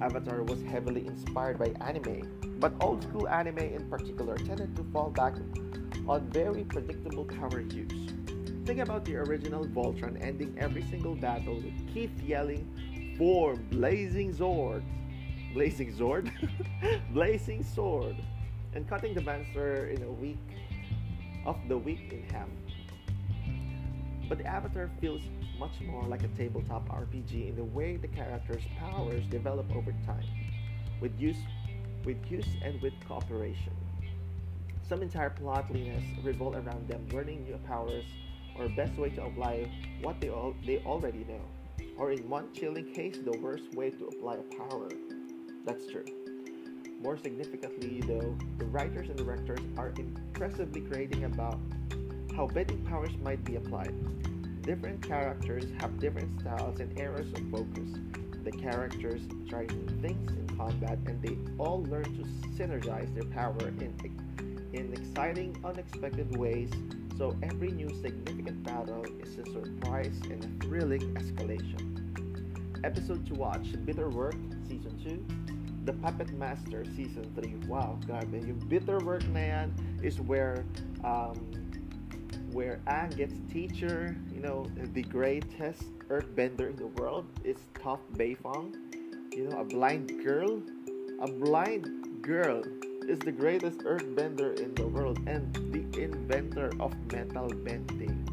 Avatar 0.00 0.44
was 0.44 0.62
heavily 0.62 1.08
inspired 1.08 1.58
by 1.58 1.74
anime, 1.84 2.56
but 2.60 2.72
old 2.80 3.02
school 3.02 3.28
anime 3.28 3.58
in 3.58 3.84
particular 3.90 4.36
tended 4.36 4.76
to 4.76 4.84
fall 4.92 5.10
back 5.10 5.34
on 6.06 6.30
very 6.30 6.62
predictable 6.62 7.24
power 7.24 7.62
use. 7.62 8.12
Think 8.64 8.78
about 8.78 9.04
the 9.04 9.16
original 9.16 9.64
Voltron 9.64 10.22
ending 10.22 10.56
every 10.56 10.82
single 10.82 11.16
battle 11.16 11.56
with 11.56 11.92
Keith 11.92 12.22
yelling, 12.22 13.16
Form 13.18 13.66
Blazing 13.72 14.32
Sword! 14.32 14.84
Blazing 15.54 15.94
Sword, 15.96 16.30
Blazing 17.12 17.64
Sword! 17.64 18.16
And 18.74 18.86
cutting 18.86 19.14
the 19.14 19.22
monster 19.22 19.88
in 19.88 20.02
a 20.02 20.12
week 20.12 20.38
of 21.46 21.56
the 21.68 21.78
week 21.78 22.12
in 22.12 22.22
half. 22.30 22.48
But 24.28 24.38
the 24.38 24.46
Avatar 24.46 24.90
feels 25.00 25.22
much 25.58 25.80
more 25.86 26.02
like 26.04 26.22
a 26.22 26.28
tabletop 26.28 26.86
RPG 26.90 27.48
in 27.48 27.56
the 27.56 27.64
way 27.64 27.96
the 27.96 28.08
characters' 28.08 28.62
powers 28.78 29.24
develop 29.30 29.74
over 29.74 29.92
time, 30.04 30.24
with 31.00 31.18
use, 31.18 31.38
with 32.04 32.18
use 32.30 32.46
and 32.62 32.80
with 32.82 32.92
cooperation. 33.06 33.72
Some 34.86 35.02
entire 35.02 35.30
plotliness 35.30 36.04
revolve 36.22 36.56
around 36.56 36.88
them 36.88 37.08
learning 37.10 37.44
new 37.44 37.58
powers 37.66 38.04
or 38.58 38.68
best 38.68 38.96
way 38.98 39.08
to 39.10 39.24
apply 39.24 39.70
what 40.02 40.20
they, 40.20 40.28
all, 40.28 40.54
they 40.66 40.82
already 40.84 41.24
know, 41.24 41.40
or 41.96 42.12
in 42.12 42.28
one 42.28 42.52
chilling 42.52 42.92
case, 42.92 43.16
the 43.24 43.38
worst 43.38 43.72
way 43.74 43.90
to 43.90 44.08
apply 44.08 44.34
a 44.34 44.56
power. 44.56 44.88
That's 45.68 45.86
true. 45.86 46.06
More 47.02 47.18
significantly, 47.18 48.00
though, 48.00 48.34
the 48.56 48.64
writers 48.64 49.10
and 49.10 49.18
directors 49.18 49.60
are 49.76 49.92
impressively 49.98 50.80
creating 50.80 51.24
about 51.24 51.60
how 52.34 52.46
bending 52.46 52.82
powers 52.86 53.10
might 53.22 53.44
be 53.44 53.56
applied. 53.56 53.92
Different 54.62 55.06
characters 55.06 55.64
have 55.78 56.00
different 56.00 56.40
styles 56.40 56.80
and 56.80 56.98
areas 56.98 57.30
of 57.34 57.50
focus. 57.50 57.90
The 58.44 58.50
characters 58.50 59.20
try 59.46 59.66
new 59.66 60.00
things 60.00 60.32
in 60.32 60.56
combat 60.56 61.00
and 61.04 61.20
they 61.20 61.36
all 61.58 61.82
learn 61.82 62.04
to 62.04 62.22
synergize 62.56 63.14
their 63.14 63.30
power 63.30 63.68
in, 63.68 63.94
in 64.72 64.94
exciting, 64.94 65.54
unexpected 65.62 66.34
ways 66.38 66.70
so 67.18 67.36
every 67.42 67.72
new 67.72 67.90
significant 68.00 68.62
battle 68.62 69.04
is 69.20 69.36
a 69.36 69.44
surprise 69.44 70.18
and 70.30 70.42
a 70.42 70.64
thrilling 70.64 71.12
escalation. 71.12 71.88
Episode 72.84 73.26
to 73.26 73.34
watch, 73.34 73.66
Bitter 73.84 74.08
Work, 74.08 74.36
Season 74.68 74.96
2, 75.02 75.57
The 75.88 75.94
Puppet 75.94 76.36
Master, 76.36 76.84
Season 76.84 77.24
3. 77.34 77.64
Wow, 77.66 77.98
grabe. 78.04 78.44
Yung 78.44 78.60
Bitter 78.68 79.00
Work 79.00 79.24
na 79.32 79.40
yan 79.40 79.68
is 80.04 80.20
where 80.20 80.68
um, 81.00 81.40
where 82.52 82.84
Aang 82.84 83.16
gets 83.16 83.40
teacher, 83.48 84.12
you 84.28 84.44
know, 84.44 84.68
the 84.92 85.00
greatest 85.00 85.88
earthbender 86.12 86.68
in 86.68 86.76
the 86.76 86.92
world 87.00 87.24
is 87.40 87.56
Toph 87.72 88.04
Beifong. 88.20 88.76
You 89.32 89.48
know, 89.48 89.60
a 89.60 89.64
blind 89.64 90.12
girl, 90.20 90.60
a 91.24 91.28
blind 91.32 91.88
girl 92.20 92.60
is 93.08 93.16
the 93.24 93.32
greatest 93.32 93.80
earthbender 93.88 94.60
in 94.60 94.76
the 94.76 94.84
world 94.84 95.16
and 95.24 95.48
the 95.72 95.88
inventor 95.96 96.68
of 96.84 96.92
metal 97.16 97.48
bending. 97.64 98.28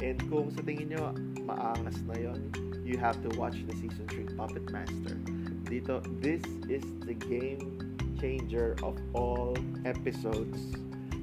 And 0.00 0.16
kung 0.32 0.48
sa 0.48 0.64
tingin 0.64 0.96
nyo, 0.96 1.12
maangas 1.44 2.00
na 2.08 2.16
yon, 2.16 2.48
you 2.80 2.96
have 2.96 3.20
to 3.20 3.28
watch 3.36 3.60
the 3.68 3.76
Season 3.76 4.08
3 4.08 4.32
Puppet 4.40 4.64
Master. 4.72 5.33
Dito, 5.64 6.04
this 6.20 6.42
is 6.68 6.84
the 7.00 7.14
game 7.14 7.96
changer 8.20 8.76
of 8.82 9.00
all 9.14 9.56
episodes 9.86 10.60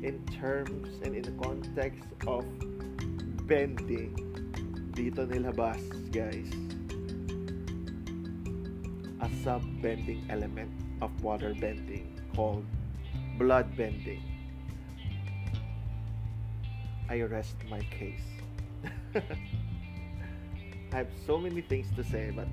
in 0.01 0.19
terms 0.33 0.89
and 1.03 1.15
in 1.15 1.21
the 1.21 1.31
context 1.43 2.09
of 2.25 2.43
bending. 3.45 4.17
Dito 4.97 5.29
nilabas, 5.29 5.85
guys, 6.11 6.49
a 9.21 9.29
sub-bending 9.43 10.25
element 10.29 10.71
of 11.01 11.13
water 11.23 11.53
bending 11.53 12.19
called 12.35 12.65
blood 13.37 13.77
bending. 13.77 14.23
I 17.09 17.21
rest 17.21 17.55
my 17.69 17.81
case. 17.93 18.25
I 20.93 20.97
have 20.97 21.07
so 21.27 21.37
many 21.37 21.61
things 21.61 21.87
to 21.95 22.03
say, 22.03 22.31
but 22.35 22.47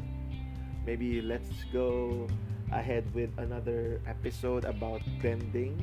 maybe 0.88 1.20
let's 1.20 1.52
go 1.70 2.26
ahead 2.72 3.04
with 3.12 3.28
another 3.36 4.00
episode 4.06 4.64
about 4.64 5.02
bending. 5.20 5.76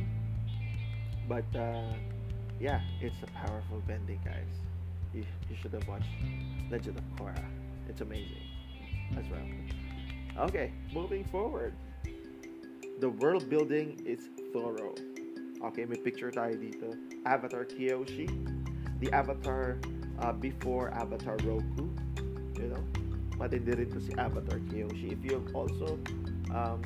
But 1.30 1.46
uh, 1.54 1.94
yeah, 2.60 2.82
it's 3.00 3.22
a 3.22 3.30
powerful 3.38 3.86
bending, 3.86 4.20
guys. 4.26 4.50
You, 5.14 5.22
you 5.48 5.56
should 5.62 5.74
have 5.74 5.88
watched 5.88 6.10
Legend 6.72 6.98
of 6.98 7.06
Korra. 7.22 7.46
It's 7.88 8.02
amazing 8.02 8.50
as 9.16 9.26
well. 9.30 9.46
Okay, 10.50 10.74
moving 10.92 11.24
forward. 11.26 11.76
The 13.00 13.10
world 13.10 13.48
building 13.48 14.02
is 14.08 14.22
thorough. 14.54 14.96
Okay, 15.70 15.86
may 15.86 16.02
picture 16.02 16.32
tayo 16.34 16.58
dito. 16.58 16.98
Avatar 17.30 17.62
Kyoshi. 17.62 18.26
The 19.06 19.14
Avatar 19.14 19.78
uh, 20.18 20.34
before 20.34 20.90
Avatar 20.98 21.38
Roku. 21.46 21.94
You 22.58 22.74
know? 22.74 23.05
Matindi 23.38 23.76
rin 23.76 23.90
to 23.92 24.00
si 24.00 24.14
Avatar 24.16 24.60
Kyoshi. 24.72 25.12
If 25.12 25.26
you 25.26 25.44
also 25.54 26.00
um, 26.56 26.80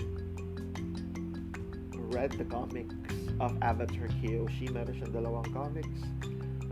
read 2.10 2.32
the 2.34 2.46
comics 2.46 2.96
of 3.40 3.54
Avatar 3.62 4.10
Kyoshi, 4.22 4.74
meron 4.74 4.98
siyang 4.98 5.14
dalawang 5.14 5.48
comics. 5.54 6.02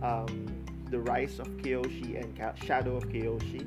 Um, 0.01 0.49
the 0.89 0.99
Rise 0.99 1.39
of 1.39 1.47
Kyoshi 1.61 2.17
and 2.17 2.33
Shadow 2.63 2.97
of 2.97 3.05
Kyoshi. 3.09 3.61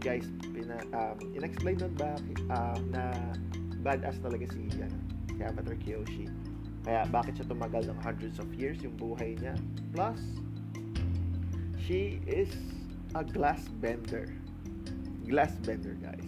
Guys, 0.00 0.28
pina, 0.52 0.76
um, 0.92 1.16
in-explain 1.32 1.80
nun 1.80 1.94
ba 1.96 2.20
uh, 2.52 2.76
na 2.92 3.12
badass 3.80 4.20
talaga 4.20 4.44
si, 4.52 4.68
ano, 4.76 4.98
si 5.32 5.40
Avatar 5.40 5.76
Kyoshi. 5.80 6.28
Kaya 6.84 7.08
bakit 7.08 7.40
siya 7.40 7.48
tumagal 7.48 7.88
ng 7.88 7.98
hundreds 8.04 8.36
of 8.36 8.52
years 8.52 8.76
yung 8.84 8.92
buhay 9.00 9.40
niya. 9.40 9.56
Plus, 9.96 10.20
she 11.80 12.20
is 12.28 12.52
a 13.16 13.24
glass 13.24 13.64
bender. 13.80 14.28
Glass 15.28 15.52
bender, 15.64 15.96
guys. 16.02 16.24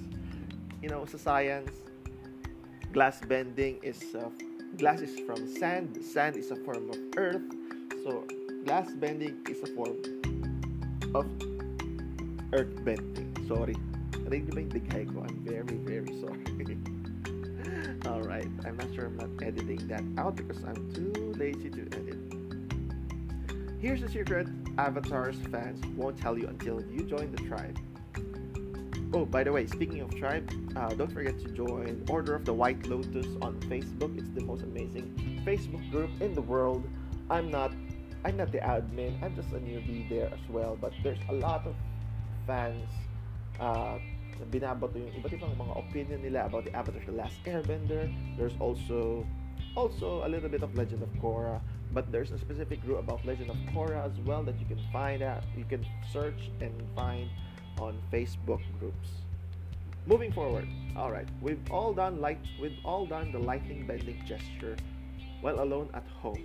You 0.83 0.89
know, 0.89 1.05
sa 1.05 1.19
science, 1.19 1.71
glass 2.93 3.21
bending 3.29 3.79
is 3.83 4.15
uh, 4.15 4.31
glass 4.79 5.01
is 5.01 5.21
from 5.21 5.47
sand. 5.47 5.99
Sand 6.03 6.37
is 6.37 6.51
a 6.51 6.57
form 6.57 6.89
of 6.91 6.99
earth. 7.17 7.45
So, 8.05 8.25
glass 8.65 8.93
bending 8.95 9.45
is 9.51 9.63
a 9.63 9.71
form 9.75 9.97
of 11.15 11.27
earth 12.53 12.85
bending. 12.85 13.37
Sorry. 13.49 13.77
I'm 14.27 15.45
very, 15.45 15.77
very 15.85 16.21
sorry. 16.21 16.43
Alright, 18.07 18.49
I'm 18.65 18.77
not 18.77 18.95
sure 18.95 19.07
I'm 19.07 19.17
not 19.17 19.31
editing 19.43 19.87
that 19.89 20.03
out 20.19 20.37
because 20.37 20.63
I'm 20.65 20.93
too 20.93 21.35
lazy 21.37 21.71
to 21.71 21.83
edit. 21.93 22.19
Here's 23.79 24.03
a 24.03 24.09
secret 24.09 24.49
Avatar's 24.79 25.37
fans 25.53 25.85
won't 25.97 26.19
tell 26.19 26.39
you 26.39 26.49
until 26.49 26.83
you 26.91 27.05
join 27.05 27.31
the 27.31 27.43
tribe. 27.43 27.79
Oh, 29.17 29.25
by 29.25 29.45
the 29.45 29.51
way, 29.51 29.67
speaking 29.67 30.03
of 30.03 30.15
tribe, 30.15 30.45
uh, 30.77 30.93
don't 30.93 31.11
forget 31.11 31.41
to 31.41 31.49
join 31.49 32.05
Order 32.11 32.35
of 32.35 32.45
the 32.45 32.53
White 32.53 32.85
Lotus 32.87 33.25
on 33.41 33.57
Facebook. 33.65 34.13
It's 34.19 34.29
the 34.37 34.43
most 34.43 34.63
amazing 34.63 35.41
Facebook 35.41 35.91
group 35.91 36.11
in 36.21 36.35
the 36.35 36.43
world. 36.43 36.85
I'm 37.31 37.51
not, 37.51 37.73
I'm 38.27 38.37
not 38.37 38.53
the 38.53 38.59
admin. 38.59 39.17
I'm 39.25 39.35
just 39.35 39.49
a 39.53 39.59
newbie 39.59 40.07
there 40.11 40.27
as 40.27 40.45
well. 40.51 40.77
But 40.79 40.93
there's 41.03 41.17
a 41.31 41.33
lot 41.33 41.67
of 41.67 41.75
fans 42.47 42.93
uh, 43.59 43.97
binabato 44.53 45.01
yung 45.01 45.17
iba't 45.17 45.33
ibang 45.33 45.57
mga 45.57 45.75
opinion 45.81 46.21
nila 46.21 46.45
about 46.45 46.69
the 46.69 46.77
Avatar 46.77 47.01
The 47.01 47.17
Last 47.17 47.41
Airbender. 47.49 48.13
There's 48.37 48.53
also 48.61 49.25
also 49.81 50.27
a 50.27 50.29
little 50.29 50.53
bit 50.53 50.61
of 50.61 50.77
Legend 50.77 51.01
of 51.01 51.09
Korra. 51.25 51.65
but 51.97 52.11
there's 52.13 52.31
a 52.31 52.39
specific 52.39 52.83
group 52.83 52.99
about 52.99 53.25
Legend 53.25 53.49
of 53.49 53.57
Korra 53.73 54.05
as 54.05 54.13
well 54.27 54.43
that 54.43 54.59
you 54.61 54.67
can 54.67 54.81
find 54.93 55.23
out. 55.23 55.43
You 55.57 55.65
can 55.65 55.81
search 56.13 56.51
and 56.61 56.73
find 56.95 57.31
on 57.81 57.99
Facebook 58.13 58.61
groups. 58.79 59.09
Moving 60.07 60.33
forward, 60.33 60.69
all 60.97 61.11
right, 61.11 61.29
we've 61.41 61.61
all 61.71 61.93
done 61.93 62.21
light, 62.21 62.39
we've 62.61 62.79
all 62.85 63.07
done 63.07 63.33
the 63.33 63.39
lightning 63.39 63.87
bending 63.87 64.23
gesture 64.25 64.77
while 65.41 65.61
alone 65.61 65.91
at 65.95 66.07
home. 66.23 66.45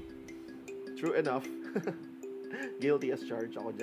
True 0.98 1.14
enough, 1.14 1.48
guilty 2.82 3.12
as 3.12 3.24
charged 3.24 3.58
ako. 3.58 3.74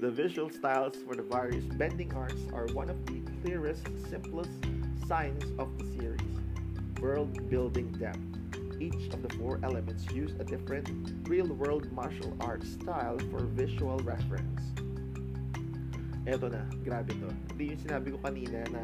The 0.00 0.10
visual 0.10 0.50
styles 0.50 0.96
for 1.06 1.14
the 1.14 1.22
various 1.22 1.64
bending 1.64 2.14
arts 2.14 2.42
are 2.52 2.66
one 2.68 2.88
of 2.88 3.04
the 3.06 3.20
clearest, 3.42 3.86
simplest 4.08 4.50
signs 5.06 5.44
of 5.58 5.76
the 5.78 5.84
series. 5.98 6.20
World 7.00 7.50
building 7.50 7.92
depth. 7.92 8.18
Each 8.80 9.12
of 9.12 9.22
the 9.22 9.34
four 9.36 9.60
elements 9.62 10.10
use 10.12 10.32
a 10.38 10.44
different 10.44 11.28
real-world 11.28 11.92
martial 11.92 12.34
arts 12.40 12.72
style 12.72 13.18
for 13.30 13.40
visual 13.40 13.98
reference. 13.98 14.60
Eto 16.28 16.52
na, 16.52 16.60
grabe 16.84 17.16
to. 17.16 17.32
Hindi 17.54 17.72
yung 17.72 17.80
sinabi 17.80 18.08
ko 18.12 18.18
kanina 18.20 18.60
na 18.68 18.82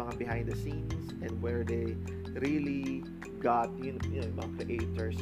mga 0.00 0.12
behind 0.16 0.44
the 0.48 0.56
scenes 0.56 1.12
and 1.20 1.36
where 1.42 1.60
they 1.60 1.92
really 2.40 3.04
got, 3.44 3.68
you 3.76 3.92
know, 3.92 4.04
you 4.08 4.24
know 4.24 4.32
mga 4.40 4.50
creators, 4.56 5.18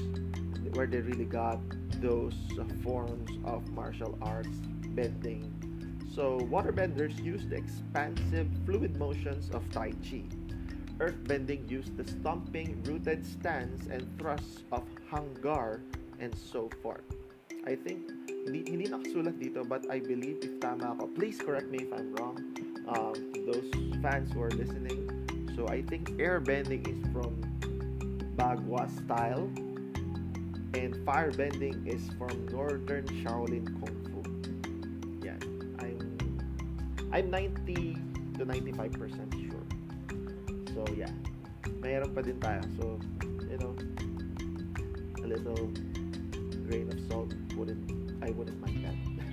where 0.79 0.87
they 0.87 1.02
really 1.02 1.26
got 1.26 1.59
those 1.98 2.37
uh, 2.55 2.62
forms 2.85 3.31
of 3.44 3.66
martial 3.72 4.14
arts 4.22 4.62
bending. 4.94 5.50
So, 6.14 6.38
waterbenders 6.48 7.18
use 7.18 7.44
the 7.48 7.57
expansive 7.57 8.48
fluid 8.64 8.96
motions 8.96 9.50
of 9.50 9.66
Tai 9.72 9.92
Chi. 10.00 10.24
Earthbending 10.96 11.68
used 11.68 11.96
the 11.98 12.09
stomping, 12.09 12.81
rooted 12.85 13.26
stance 13.26 13.85
and 13.92 14.07
thrusts 14.18 14.64
of 14.72 14.85
Hangar 15.11 15.83
and 16.20 16.33
so 16.33 16.70
forth. 16.81 17.05
I 17.66 17.74
think, 17.74 18.07
hindi, 18.46 18.62
hindi 18.62 18.87
nakasulat 18.87 19.42
dito 19.42 19.66
but 19.66 19.83
I 19.90 19.98
believe 19.98 20.38
if 20.40 20.55
tama 20.62 20.94
ako, 20.94 21.11
please 21.18 21.42
correct 21.42 21.66
me 21.66 21.83
if 21.83 21.90
I'm 21.90 22.14
wrong, 22.14 22.38
um, 22.87 23.14
those 23.42 23.66
fans 23.98 24.31
who 24.31 24.46
are 24.46 24.55
listening. 24.55 25.11
So 25.59 25.66
I 25.66 25.83
think 25.83 26.14
airbending 26.22 26.87
is 26.87 27.00
from 27.11 27.35
Bagua 28.38 28.87
style 29.02 29.50
and 30.76 30.94
firebending 31.09 31.88
is 31.88 32.07
from 32.14 32.46
Northern 32.52 33.09
Shaolin 33.24 33.66
Kung 33.81 33.96
Fu. 34.12 34.20
Yeah, 35.24 35.40
I'm 35.83 35.98
I'm 37.11 37.31
90 37.31 37.96
to 38.38 38.44
95% 38.44 39.33
sure. 39.48 39.66
So 40.76 40.85
yeah, 40.94 41.11
mayroon 41.81 42.12
pa 42.12 42.20
din 42.20 42.37
tayo. 42.38 42.61
So, 42.76 43.00
you 43.48 43.59
know, 43.59 43.74
a 45.24 45.26
little 45.26 45.72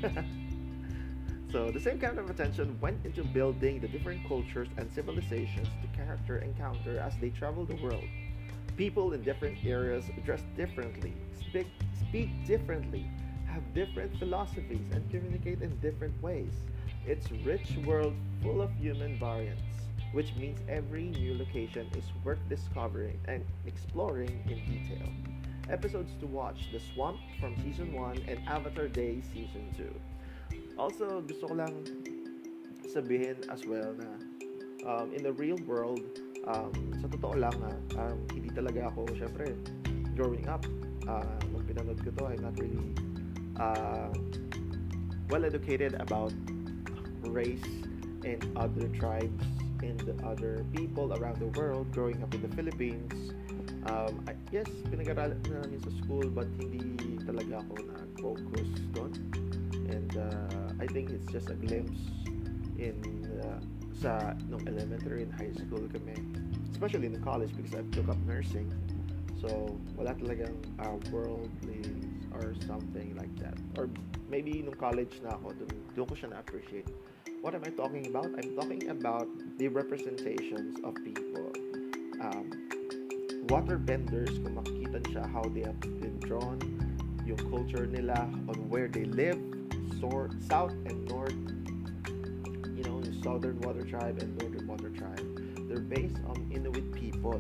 so 1.52 1.72
the 1.72 1.80
same 1.80 2.00
kind 2.00 2.20
of 2.20 2.30
attention 2.30 2.78
went 2.82 3.04
into 3.06 3.24
building 3.24 3.80
the 3.80 3.88
different 3.88 4.28
cultures 4.28 4.68
and 4.78 4.92
civilizations 4.92 5.68
the 5.82 5.98
character 5.98 6.40
encounter 6.40 7.00
as 7.00 7.14
they 7.22 7.30
travel 7.30 7.66
the 7.66 7.76
world. 7.76 8.04
People 8.76 9.14
in 9.14 9.24
different 9.24 9.58
areas 9.66 10.06
dress 10.26 10.42
differently, 10.58 11.14
speak 11.40 11.68
speak 12.00 12.30
differently, 12.46 13.10
have 13.46 13.64
different 13.74 14.18
philosophies, 14.18 14.82
and 14.92 15.10
communicate 15.10 15.62
in 15.62 15.78
different 15.80 16.14
ways. 16.22 16.54
It's 17.06 17.30
a 17.32 17.36
rich 17.46 17.78
world 17.86 18.14
full 18.42 18.62
of 18.62 18.72
human 18.76 19.18
variants, 19.20 19.62
which 20.12 20.34
means 20.36 20.60
every 20.68 21.10
new 21.10 21.38
location 21.38 21.88
is 21.96 22.06
worth 22.24 22.40
discovering 22.50 23.20
and 23.28 23.46
exploring 23.66 24.44
in 24.50 24.60
detail. 24.66 25.33
Episodes 25.70 26.12
to 26.20 26.28
watch 26.28 26.72
The 26.72 26.80
Swamp 26.80 27.20
from 27.40 27.56
Season 27.64 27.94
1 27.94 28.26
and 28.28 28.40
Avatar 28.48 28.88
Day 28.88 29.22
Season 29.34 29.72
2. 29.78 29.88
Also, 30.78 31.22
gusto 31.22 31.48
ko 31.48 31.54
lang 31.56 31.74
sabihin 32.84 33.40
as 33.48 33.64
well 33.64 33.96
na 33.96 34.10
um, 34.84 35.14
in 35.16 35.24
the 35.24 35.32
real 35.34 35.58
world, 35.64 36.04
um, 36.48 36.74
sa 37.00 37.08
totoo 37.08 37.40
lang 37.40 37.56
ha, 37.64 37.74
um, 38.04 38.20
hindi 38.36 38.52
talaga 38.52 38.92
ako, 38.92 39.08
syempre, 39.16 39.56
growing 40.14 40.44
up, 40.52 40.68
uh, 41.08 41.40
nung 41.56 41.64
pinanood 41.64 42.00
ko 42.04 42.12
to, 42.12 42.24
I'm 42.28 42.44
not 42.44 42.60
really 42.60 42.92
uh, 43.56 44.12
well 45.32 45.48
educated 45.48 45.96
about 45.96 46.36
race 47.32 47.64
and 48.28 48.44
other 48.60 48.92
tribes 49.00 49.48
and 49.84 50.00
other 50.24 50.68
people 50.76 51.16
around 51.16 51.40
the 51.40 51.52
world 51.60 51.92
growing 51.92 52.22
up 52.24 52.36
in 52.36 52.42
the 52.44 52.52
Philippines. 52.56 53.34
Um, 53.84 54.24
I, 54.28 54.34
yes, 54.52 54.68
pinag-aralan 54.88 55.44
na 55.52 55.60
namin 55.60 55.84
sa 55.84 55.92
school 56.00 56.24
but 56.32 56.48
hindi 56.56 57.20
talaga 57.28 57.60
ako 57.68 57.74
nag-focus 57.84 58.70
doon. 58.96 59.12
And 59.92 60.12
uh, 60.16 60.68
I 60.80 60.88
think 60.88 61.12
it's 61.12 61.28
just 61.28 61.52
a 61.52 61.58
glimpse 61.60 62.00
in 62.80 63.04
uh, 63.44 63.60
sa 64.00 64.40
nung 64.48 64.64
elementary 64.68 65.28
and 65.28 65.34
high 65.36 65.52
school 65.52 65.84
kami. 65.92 66.16
Especially 66.72 67.12
in 67.12 67.20
college 67.20 67.52
because 67.56 67.76
I 67.76 67.84
took 67.92 68.08
up 68.08 68.20
nursing. 68.24 68.72
So, 69.44 69.76
wala 70.00 70.16
talagang 70.16 70.56
uh, 70.80 70.96
worldly 71.12 71.84
or 72.32 72.56
something 72.64 73.16
like 73.20 73.36
that. 73.44 73.60
Or 73.76 73.92
maybe 74.32 74.64
nung 74.64 74.80
college 74.80 75.20
na 75.20 75.36
ako, 75.36 75.52
dun, 75.60 75.72
dun 75.92 76.06
ko 76.08 76.16
siya 76.16 76.32
na-appreciate. 76.32 76.88
What 77.44 77.52
am 77.52 77.68
I 77.68 77.72
talking 77.76 78.08
about? 78.08 78.32
I'm 78.40 78.56
talking 78.56 78.88
about 78.88 79.28
the 79.60 79.68
representations 79.68 80.80
of 80.88 80.96
people. 81.04 81.52
Um, 82.24 82.63
waterbenders, 83.54 84.34
kung 84.42 84.58
makikita 84.58 84.98
siya, 85.14 85.24
how 85.30 85.46
they 85.54 85.62
have 85.62 85.78
been 86.02 86.18
drawn, 86.26 86.58
yung 87.22 87.38
culture 87.54 87.86
nila, 87.86 88.26
on 88.50 88.58
where 88.66 88.90
they 88.90 89.06
live, 89.06 89.38
so, 90.02 90.26
south 90.50 90.74
and 90.90 91.06
north, 91.06 91.38
you 92.74 92.82
know, 92.82 92.98
yung 92.98 93.18
southern 93.22 93.62
water 93.62 93.86
tribe 93.86 94.18
and 94.26 94.34
northern 94.42 94.66
water 94.66 94.90
tribe. 94.90 95.22
They're 95.70 95.86
based 95.86 96.18
on 96.26 96.50
Inuit 96.50 96.90
people. 96.98 97.38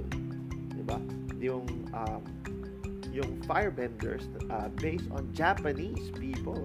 Diba? 0.77 1.01
Yung, 1.41 1.65
um, 1.97 2.21
yung 3.09 3.41
firebenders, 3.49 4.29
uh, 4.53 4.69
based 4.77 5.09
on 5.09 5.33
Japanese 5.33 6.13
people. 6.13 6.61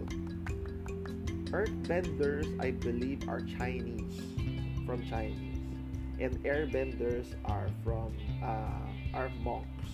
Earthbenders, 1.49 2.45
I 2.61 2.77
believe, 2.77 3.25
are 3.25 3.41
Chinese, 3.57 4.21
from 4.85 5.01
Chinese. 5.09 5.57
And 6.21 6.37
airbenders 6.45 7.33
are 7.49 7.73
from, 7.81 8.13
uh, 8.45 8.88
are 9.18 9.31
monks. 9.42 9.90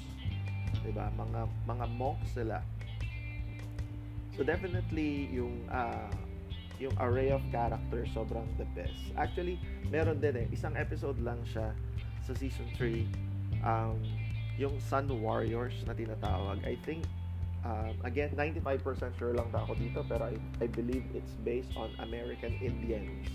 Diba? 0.84 1.08
Mga, 1.16 1.40
mga 1.64 1.86
monks 1.96 2.28
sila. 2.36 2.60
So 4.36 4.44
definitely, 4.44 5.32
yung, 5.32 5.64
uh, 5.72 6.12
yung 6.76 6.92
array 7.00 7.32
of 7.32 7.40
characters 7.48 8.12
sobrang 8.12 8.44
the 8.60 8.68
best. 8.76 9.16
Actually, 9.16 9.56
meron 9.88 10.20
din 10.20 10.44
eh. 10.44 10.46
Isang 10.52 10.76
episode 10.76 11.16
lang 11.24 11.40
siya 11.48 11.72
sa 12.20 12.36
season 12.36 12.68
3. 12.76 13.64
Um, 13.64 13.96
yung 14.60 14.76
Sun 14.78 15.08
Warriors 15.08 15.74
na 15.88 15.96
tinatawag. 15.96 16.60
I 16.62 16.76
think 16.84 17.08
um, 17.64 17.96
again 18.04 18.30
95% 18.36 19.16
sure 19.18 19.34
lang 19.34 19.50
ako 19.50 19.74
dito 19.74 20.04
pero 20.06 20.30
I, 20.30 20.36
I 20.62 20.66
believe 20.68 21.02
it's 21.16 21.34
based 21.42 21.72
on 21.74 21.90
American 22.02 22.54
Indians. 22.60 23.26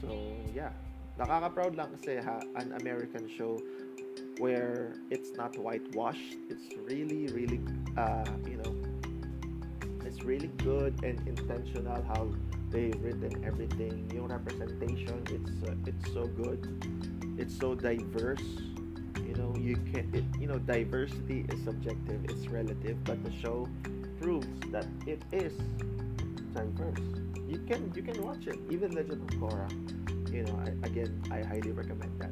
So, 0.00 0.14
yeah. 0.54 0.72
Nakaka-proud 1.18 1.74
lang 1.74 1.90
kasi 1.98 2.22
ha, 2.22 2.38
an 2.54 2.78
American 2.78 3.26
show 3.34 3.58
where 4.38 4.94
it's 5.10 5.32
not 5.36 5.56
whitewashed. 5.58 6.36
It's 6.48 6.76
really 6.86 7.26
really 7.28 7.60
uh, 7.96 8.24
you 8.46 8.56
know, 8.62 8.74
it's 10.06 10.22
really 10.22 10.50
good 10.58 10.94
and 11.02 11.18
intentional 11.26 12.02
how 12.02 12.28
they've 12.70 12.98
written 13.02 13.44
everything. 13.44 14.10
Yung 14.14 14.28
representation, 14.28 15.22
it's 15.30 15.68
uh, 15.68 15.74
it's 15.86 16.12
so 16.12 16.26
good. 16.26 16.60
It's 17.38 17.56
so 17.56 17.74
diverse. 17.74 18.42
You 19.26 19.34
know, 19.34 19.54
you 19.58 19.76
can 19.92 20.10
it, 20.14 20.24
you 20.40 20.46
know, 20.46 20.58
diversity 20.58 21.44
is 21.48 21.62
subjective, 21.64 22.24
it's 22.24 22.46
relative, 22.48 23.02
but 23.04 23.22
the 23.24 23.32
show 23.42 23.68
proves 24.20 24.48
that 24.72 24.86
it 25.06 25.22
is 25.32 25.52
diverse. 26.54 26.98
You 27.46 27.58
can 27.66 27.92
you 27.94 28.02
can 28.02 28.22
watch 28.22 28.46
it. 28.46 28.58
Even 28.70 28.92
Legend 28.92 29.22
of 29.22 29.38
Korra. 29.38 29.68
You 30.32 30.44
know, 30.44 30.60
I, 30.64 30.86
again, 30.86 31.22
I 31.30 31.42
highly 31.42 31.72
recommend 31.72 32.20
that. 32.20 32.27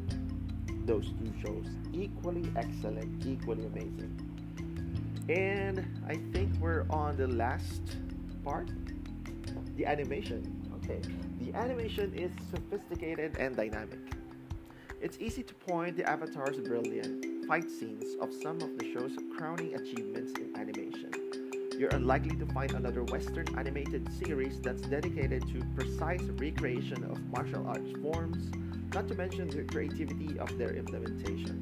Those 0.87 1.13
two 1.19 1.33
shows 1.45 1.67
equally 1.93 2.49
excellent, 2.55 3.27
equally 3.27 3.67
amazing. 3.67 4.13
And 5.29 5.85
I 6.09 6.15
think 6.33 6.55
we're 6.61 6.87
on 6.91 7.17
the 7.17 7.27
last 7.27 7.83
part 8.45 8.71
the 9.77 9.85
animation. 9.85 10.41
Okay, 10.77 11.01
the 11.41 11.57
animation 11.57 12.15
is 12.15 12.31
sophisticated 12.51 13.37
and 13.39 13.57
dynamic. 13.57 13.99
It's 15.01 15.19
easy 15.19 15.43
to 15.43 15.55
point 15.55 15.97
the 15.97 16.09
Avatar's 16.09 16.59
brilliant 16.59 17.47
fight 17.47 17.71
scenes 17.71 18.17
of 18.21 18.33
some 18.33 18.57
of 18.63 18.79
the 18.79 18.93
show's 18.93 19.17
crowning 19.37 19.75
achievements 19.75 20.33
in 20.39 20.57
animation. 20.57 21.11
You're 21.79 21.95
unlikely 21.95 22.37
to 22.37 22.47
find 22.55 22.73
another 22.73 23.03
Western 23.05 23.47
animated 23.59 24.09
series 24.25 24.61
that's 24.61 24.83
dedicated 24.83 25.43
to 25.49 25.63
precise 25.75 26.23
recreation 26.23 27.05
of 27.05 27.21
martial 27.27 27.67
arts 27.67 27.91
forms, 28.01 28.51
not 28.97 29.09
to 29.09 29.15
mention 29.15 29.47
the 29.51 29.63
creativity 29.65 30.39
of 30.39 30.57
their 30.57 30.71
implementation. 30.71 31.61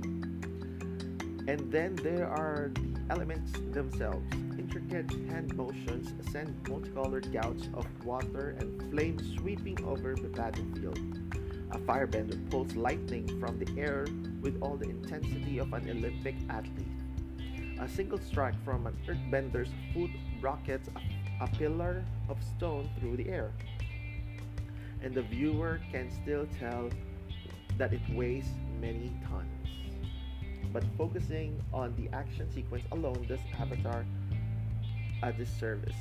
And 1.48 1.72
then 1.72 1.96
there 1.96 2.28
are 2.28 2.70
the 2.72 3.00
elements 3.10 3.50
themselves. 3.72 4.24
intricate 4.56 5.10
hand 5.28 5.52
motions 5.56 6.14
send 6.30 6.54
multicolored 6.68 7.32
gouts 7.32 7.68
of 7.74 7.86
water 8.04 8.54
and 8.60 8.80
flame 8.92 9.18
sweeping 9.36 9.76
over 9.84 10.14
the 10.14 10.28
battlefield. 10.28 10.96
A 11.72 11.78
firebender 11.78 12.38
pulls 12.50 12.76
lightning 12.76 13.26
from 13.40 13.58
the 13.58 13.80
air 13.80 14.06
with 14.40 14.62
all 14.62 14.76
the 14.76 14.88
intensity 14.88 15.58
of 15.58 15.72
an 15.72 15.90
Olympic 15.90 16.36
athlete. 16.48 16.86
A 17.80 17.88
single 17.88 18.20
strike 18.20 18.54
from 18.64 18.86
an 18.86 18.96
earthbender's 19.08 19.70
foot 19.92 20.12
rockets 20.40 20.88
a, 20.94 21.44
a 21.44 21.48
pillar 21.48 22.04
of 22.28 22.36
stone 22.56 22.88
through 23.00 23.16
the 23.16 23.28
air. 23.28 23.50
And 25.02 25.12
the 25.12 25.22
viewer 25.22 25.80
can 25.90 26.12
still 26.22 26.46
tell 26.60 26.90
that 27.78 27.92
it 27.92 28.00
weighs 28.10 28.46
many 28.80 29.12
tons. 29.28 29.68
But 30.72 30.84
focusing 30.98 31.62
on 31.72 31.94
the 31.96 32.14
action 32.16 32.50
sequence 32.52 32.84
alone 32.92 33.24
does 33.28 33.40
Avatar 33.60 34.04
a 35.22 35.32
disservice. 35.32 35.96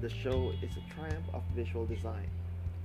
The 0.00 0.08
show 0.08 0.52
is 0.62 0.72
a 0.76 0.94
triumph 0.94 1.26
of 1.32 1.42
visual 1.54 1.86
design. 1.86 2.28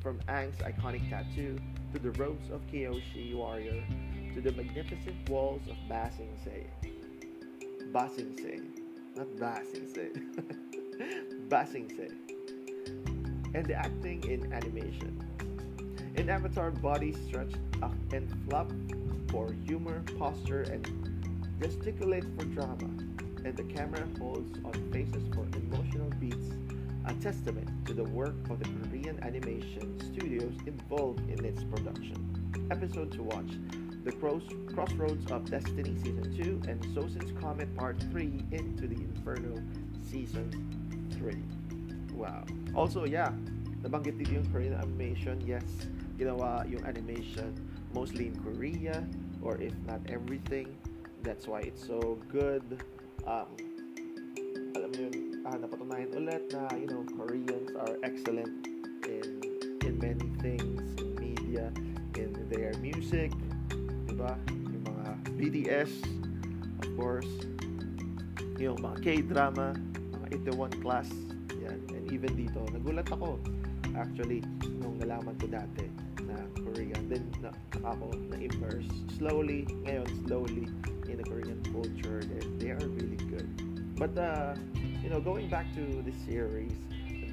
From 0.02 0.20
Aang's 0.30 0.58
iconic 0.60 1.10
tattoo 1.10 1.58
to 1.94 2.00
the 2.00 2.12
robes 2.12 2.50
of 2.52 2.62
Kyoshi 2.68 3.36
Warrior 3.36 3.84
to 4.34 4.42
the 4.42 4.52
magnificent 4.52 5.30
walls 5.30 5.62
of 5.68 5.76
Ba 5.90 6.12
Sing 6.16 6.38
Se. 6.44 6.68
Ba 7.92 8.10
Sing 8.16 8.38
Se. 8.38 8.60
Not 9.16 9.40
Ba 9.40 9.62
Sing 9.72 9.88
Se. 9.94 10.10
Ba 11.50 11.66
Sing 11.66 11.90
Se. 11.90 12.10
And 13.56 13.66
the 13.66 13.74
acting 13.74 14.24
in 14.30 14.54
animation. 14.54 15.37
In 16.18 16.32
Avatar, 16.32 16.72
bodies 16.72 17.16
stretched 17.28 17.58
up 17.84 17.92
uh, 17.92 18.16
and 18.16 18.28
flop 18.50 18.72
for 19.30 19.54
humor, 19.66 20.02
posture, 20.18 20.64
and 20.64 20.84
gesticulate 21.62 22.26
for 22.36 22.44
drama. 22.46 22.90
And 23.46 23.56
the 23.56 23.64
camera 23.64 24.04
holds 24.18 24.58
on 24.66 24.74
faces 24.92 25.24
for 25.36 25.46
emotional 25.56 26.10
beats, 26.20 26.50
a 27.06 27.14
testament 27.14 27.70
to 27.86 27.94
the 27.94 28.04
work 28.04 28.34
of 28.50 28.58
the 28.58 28.66
Korean 28.66 29.24
animation 29.24 30.00
studios 30.00 30.54
involved 30.66 31.20
in 31.30 31.46
its 31.46 31.64
production. 31.64 32.68
Episode 32.72 33.12
to 33.12 33.22
watch 33.22 33.52
The 34.04 34.12
Cross- 34.14 34.74
Crossroads 34.74 35.32
of 35.32 35.46
Destiny 35.46 35.96
Season 35.98 36.36
2 36.36 36.68
and 36.68 36.82
Sozin's 36.96 37.32
Comet 37.40 37.74
Part 37.76 38.02
3 38.12 38.44
Into 38.52 38.88
the 38.88 38.96
Inferno 38.96 39.62
Season 40.02 40.50
3. 41.14 41.38
Wow. 42.18 42.44
Also, 42.74 43.06
yeah, 43.06 43.32
nabanggit 43.84 44.18
dito 44.18 44.42
Korean 44.52 44.74
animation. 44.74 45.38
Yes, 45.46 45.64
ginawa 46.18 46.66
yung 46.66 46.82
animation 46.90 47.54
mostly 47.94 48.34
in 48.34 48.36
Korea 48.42 49.06
or 49.46 49.62
if 49.62 49.74
not 49.86 50.02
everything. 50.10 50.74
That's 51.22 51.46
why 51.46 51.62
it's 51.62 51.86
so 51.86 52.18
good. 52.28 52.66
Um, 53.24 53.54
alam 54.74 54.90
mo 54.94 54.98
yun, 54.98 55.14
ah, 55.46 55.58
napatunayan 55.58 56.10
ulit 56.18 56.44
na, 56.54 56.70
you 56.78 56.90
know, 56.90 57.06
Koreans 57.18 57.74
are 57.78 57.96
excellent 58.02 58.66
in 59.06 59.42
in 59.86 59.94
many 60.02 60.30
things, 60.42 60.84
in 60.98 61.10
media, 61.18 61.70
in 62.18 62.34
their 62.50 62.74
music, 62.82 63.34
di 64.06 64.16
ba? 64.16 64.38
Yung 64.50 64.84
mga 64.84 65.06
BTS, 65.38 65.92
of 66.82 66.88
course, 66.98 67.30
yung 68.58 68.78
mga 68.80 68.98
K-drama, 69.02 69.74
mga 70.22 70.28
Itaewon 70.34 70.74
class, 70.82 71.10
yan. 71.58 71.78
And 71.94 72.06
even 72.14 72.34
dito, 72.38 72.62
nagulat 72.70 73.10
ako, 73.10 73.42
actually, 73.98 74.46
nung 74.78 75.02
nalaman 75.02 75.36
ko 75.42 75.50
dati 75.50 75.97
Korean, 76.56 77.10
then 77.10 77.32
na, 77.42 77.52
ako 77.84 78.12
na-immerse 78.30 78.90
slowly, 79.18 79.66
ngayon 79.86 80.08
slowly, 80.28 80.66
in 81.08 81.18
the 81.18 81.24
Korean 81.24 81.62
culture, 81.72 82.22
they, 82.24 82.42
they 82.58 82.70
are 82.72 82.88
really 83.00 83.20
good. 83.30 83.48
But, 83.96 84.18
uh, 84.18 84.56
you 85.02 85.10
know, 85.10 85.20
going 85.20 85.50
back 85.50 85.66
to 85.76 86.02
the 86.04 86.14
series, 86.26 86.74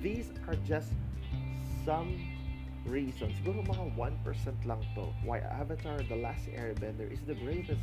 these 0.02 0.32
are 0.48 0.56
just 0.64 0.92
some 1.84 2.16
reasons. 2.86 3.36
Siguro 3.40 3.64
mga 3.64 3.96
1% 3.96 4.68
lang 4.68 4.80
to 4.94 5.08
why 5.24 5.40
Avatar 5.40 6.00
The 6.04 6.16
Last 6.16 6.48
Airbender 6.52 7.10
is 7.10 7.20
the 7.26 7.34
greatest 7.34 7.82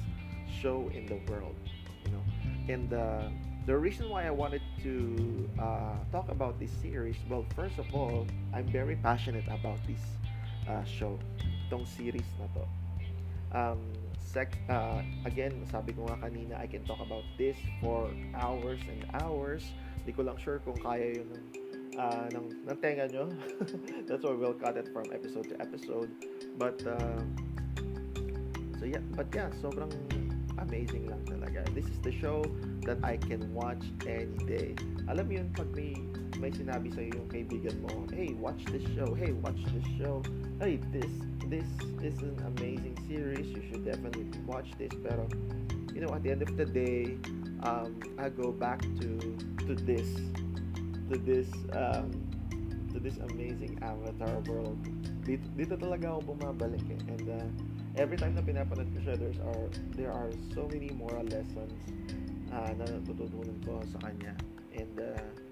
show 0.49 0.89
in 0.93 1.05
the 1.05 1.19
world. 1.29 1.57
You 2.05 2.17
know, 2.17 2.23
and 2.69 2.93
uh, 2.93 3.29
the 3.65 3.77
reason 3.77 4.09
why 4.09 4.25
I 4.25 4.31
wanted 4.31 4.61
to 4.81 5.49
uh, 5.61 6.01
talk 6.11 6.29
about 6.29 6.59
this 6.59 6.71
series, 6.81 7.15
well, 7.29 7.45
first 7.55 7.77
of 7.77 7.85
all, 7.93 8.25
I'm 8.53 8.65
very 8.65 8.95
passionate 8.95 9.45
about 9.45 9.77
this 9.85 10.01
uh, 10.71 10.83
show, 10.87 11.19
itong 11.67 11.83
series 11.83 12.27
na 12.39 12.47
to. 12.55 12.63
Um, 13.51 13.79
sec, 14.15 14.55
uh, 14.71 15.03
again, 15.27 15.67
sabi 15.67 15.91
ko 15.91 16.07
nga 16.07 16.15
kanina, 16.23 16.55
I 16.55 16.67
can 16.67 16.87
talk 16.87 17.03
about 17.03 17.27
this 17.35 17.59
for 17.83 18.07
hours 18.39 18.79
and 18.87 19.03
hours. 19.19 19.67
Di 20.07 20.15
ko 20.15 20.23
lang 20.23 20.39
sure 20.39 20.63
kung 20.63 20.79
kaya 20.79 21.19
yun 21.19 21.27
ng, 21.27 21.45
uh, 21.99 22.25
ng, 22.31 22.47
ng 22.63 22.77
tenga 22.79 23.11
nyo. 23.11 23.27
That's 24.07 24.23
why 24.23 24.31
we'll 24.31 24.55
cut 24.55 24.79
it 24.79 24.87
from 24.95 25.11
episode 25.11 25.51
to 25.51 25.55
episode. 25.59 26.09
But, 26.55 26.79
uh, 26.87 27.19
so 28.79 28.87
yeah, 28.87 29.03
but 29.11 29.27
yeah, 29.35 29.51
sobrang 29.59 29.91
amazing 30.63 31.11
lang 31.11 31.21
talaga. 31.27 31.67
This 31.75 31.91
is 31.91 31.99
the 31.99 32.15
show 32.15 32.47
that 32.87 33.03
I 33.03 33.19
can 33.19 33.51
watch 33.51 33.83
any 34.07 34.39
day. 34.47 34.79
Alam 35.11 35.27
mo 35.27 35.33
yun, 35.43 35.47
pag 35.51 35.67
may, 35.75 35.99
may 36.41 36.49
sinabi 36.49 36.89
sa 36.89 37.05
yung 37.05 37.29
kaibigan 37.29 37.77
mo, 37.85 38.09
hey, 38.09 38.33
watch 38.41 38.65
this 38.73 38.81
show, 38.97 39.13
hey, 39.13 39.29
watch 39.45 39.61
this 39.77 39.85
show, 40.01 40.25
hey, 40.57 40.81
this, 40.89 41.13
this 41.53 41.69
is 42.01 42.17
an 42.25 42.33
amazing 42.57 42.97
series, 43.05 43.45
you 43.53 43.61
should 43.69 43.85
definitely 43.85 44.25
watch 44.49 44.73
this, 44.81 44.89
pero, 45.05 45.29
you 45.93 46.01
know, 46.01 46.09
at 46.09 46.25
the 46.25 46.33
end 46.33 46.41
of 46.41 46.49
the 46.57 46.65
day, 46.65 47.13
um, 47.61 47.93
I 48.17 48.33
go 48.33 48.49
back 48.49 48.81
to, 48.81 49.09
to 49.69 49.77
this, 49.85 50.09
to 51.13 51.21
this, 51.21 51.45
um, 51.77 52.09
to 52.89 52.97
this 52.97 53.21
amazing 53.29 53.77
Avatar 53.85 54.41
world. 54.49 54.81
Dito, 55.21 55.45
dito 55.53 55.77
talaga 55.77 56.17
ako 56.17 56.33
bumabalik 56.33 56.81
eh. 56.89 57.13
And 57.13 57.25
uh, 57.29 57.47
every 58.01 58.17
time 58.17 58.33
na 58.33 58.41
pinapanood 58.41 58.89
ko 58.89 58.99
siya, 59.05 59.15
there's 59.21 59.37
are, 59.45 59.69
there 59.93 60.09
are 60.09 60.33
so 60.57 60.65
many 60.73 60.89
moral 60.89 61.23
lessons 61.29 61.77
uh, 62.49 62.73
na 62.73 62.83
natututunan 62.89 63.61
ko 63.61 63.85
sa 63.93 64.09
kanya. 64.09 64.33
And, 64.73 64.97
uh, 64.97 65.50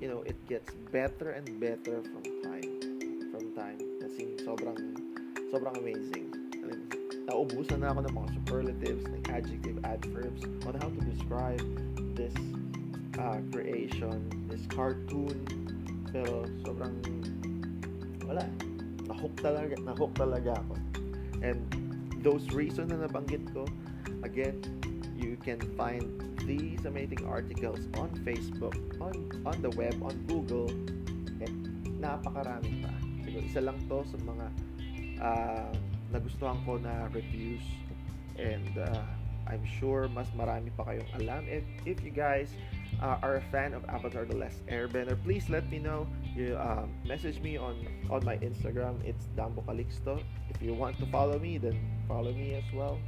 you 0.00 0.08
know, 0.08 0.22
it 0.22 0.36
gets 0.46 0.72
better 0.92 1.30
and 1.30 1.60
better 1.60 2.02
from 2.02 2.24
time. 2.44 2.68
From 3.32 3.54
time. 3.56 3.80
Kasi 4.00 4.36
sobrang, 4.44 4.76
sobrang 5.48 5.76
amazing. 5.80 6.28
Mean, 6.60 6.84
naubusan 7.24 7.80
na 7.80 7.96
ako 7.96 8.00
ng 8.04 8.14
mga 8.14 8.28
superlatives, 8.36 9.04
ng 9.08 9.24
adjective, 9.32 9.78
adverbs 9.84 10.44
on 10.68 10.74
how 10.76 10.88
to 10.92 11.00
describe 11.08 11.62
this 12.12 12.34
uh, 13.16 13.40
creation, 13.48 14.28
this 14.52 14.64
cartoon. 14.68 15.36
Pero 16.12 16.44
sobrang, 16.64 16.92
wala. 18.28 18.44
Nahook 19.08 19.34
talaga, 19.40 19.74
nahook 19.80 20.12
talaga 20.18 20.60
ako. 20.60 20.74
And 21.40 21.62
those 22.20 22.50
reasons 22.52 22.92
na 22.92 23.06
nabanggit 23.06 23.48
ko, 23.54 23.64
again, 24.26 24.60
you 25.36 25.42
can 25.44 25.60
find 25.76 26.40
these 26.48 26.84
amazing 26.86 27.26
articles 27.26 27.80
on 28.00 28.08
Facebook, 28.24 28.76
on 29.00 29.12
on 29.44 29.60
the 29.60 29.70
web, 29.76 30.00
on 30.00 30.16
Google, 30.24 30.72
and 31.44 31.84
napakarami 32.00 32.80
pa. 32.80 32.92
Siguro 33.20 33.44
isa 33.44 33.60
lang 33.60 33.76
to 33.88 34.00
sa 34.08 34.16
mga 34.24 34.46
uh, 35.20 35.70
nagustuhan 36.12 36.56
ko 36.64 36.80
na 36.80 37.12
reviews 37.12 37.64
and 38.40 38.80
uh, 38.80 39.04
I'm 39.46 39.62
sure 39.78 40.08
mas 40.08 40.26
marami 40.32 40.72
pa 40.74 40.88
kayong 40.88 41.10
alam. 41.22 41.46
If, 41.46 41.62
if 41.86 42.02
you 42.02 42.10
guys 42.10 42.50
uh, 42.98 43.22
are 43.22 43.38
a 43.38 43.44
fan 43.54 43.76
of 43.76 43.86
Avatar 43.86 44.26
The 44.26 44.34
Last 44.34 44.58
Airbender, 44.66 45.14
please 45.22 45.46
let 45.46 45.70
me 45.70 45.78
know. 45.78 46.08
You 46.34 46.58
um, 46.58 46.90
message 47.06 47.38
me 47.38 47.54
on, 47.56 47.78
on 48.10 48.26
my 48.26 48.36
Instagram. 48.42 48.98
It's 49.06 49.30
Dambo 49.38 49.62
Calixto. 49.62 50.18
If 50.50 50.58
you 50.58 50.74
want 50.74 50.98
to 50.98 51.06
follow 51.14 51.38
me, 51.38 51.58
then 51.62 51.78
follow 52.10 52.34
me 52.34 52.58
as 52.58 52.66
well. 52.74 52.98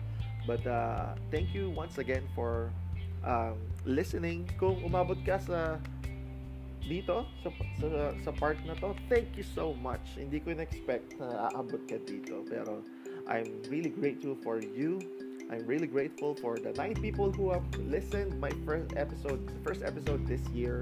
But 0.48 0.64
uh, 0.64 1.12
thank 1.28 1.52
you 1.52 1.68
once 1.68 2.00
again 2.00 2.24
for 2.32 2.72
um, 3.20 3.60
listening. 3.84 4.48
Kung 4.56 4.80
umabot 4.80 5.20
ka 5.20 5.36
sa 5.36 5.76
dito 6.88 7.28
sa, 7.44 7.52
sa, 7.76 7.88
sa 8.24 8.32
part 8.32 8.56
na 8.64 8.72
to, 8.80 8.96
thank 9.12 9.36
you 9.36 9.44
so 9.44 9.76
much. 9.84 10.00
Hindi 10.16 10.40
ko 10.40 10.56
na-expect 10.56 11.20
na 11.20 11.52
aabot 11.52 11.84
ka 11.84 12.00
dito. 12.00 12.48
Pero 12.48 12.80
I'm 13.28 13.60
really 13.68 13.92
grateful 13.92 14.40
for 14.40 14.56
you. 14.64 14.96
I'm 15.52 15.68
really 15.68 15.88
grateful 15.88 16.32
for 16.32 16.56
the 16.56 16.72
nine 16.80 16.96
people 16.96 17.28
who 17.28 17.52
have 17.52 17.64
listened 17.84 18.40
my 18.40 18.48
first 18.64 18.96
episode, 18.96 19.44
first 19.60 19.84
episode 19.84 20.24
this 20.24 20.40
year. 20.56 20.80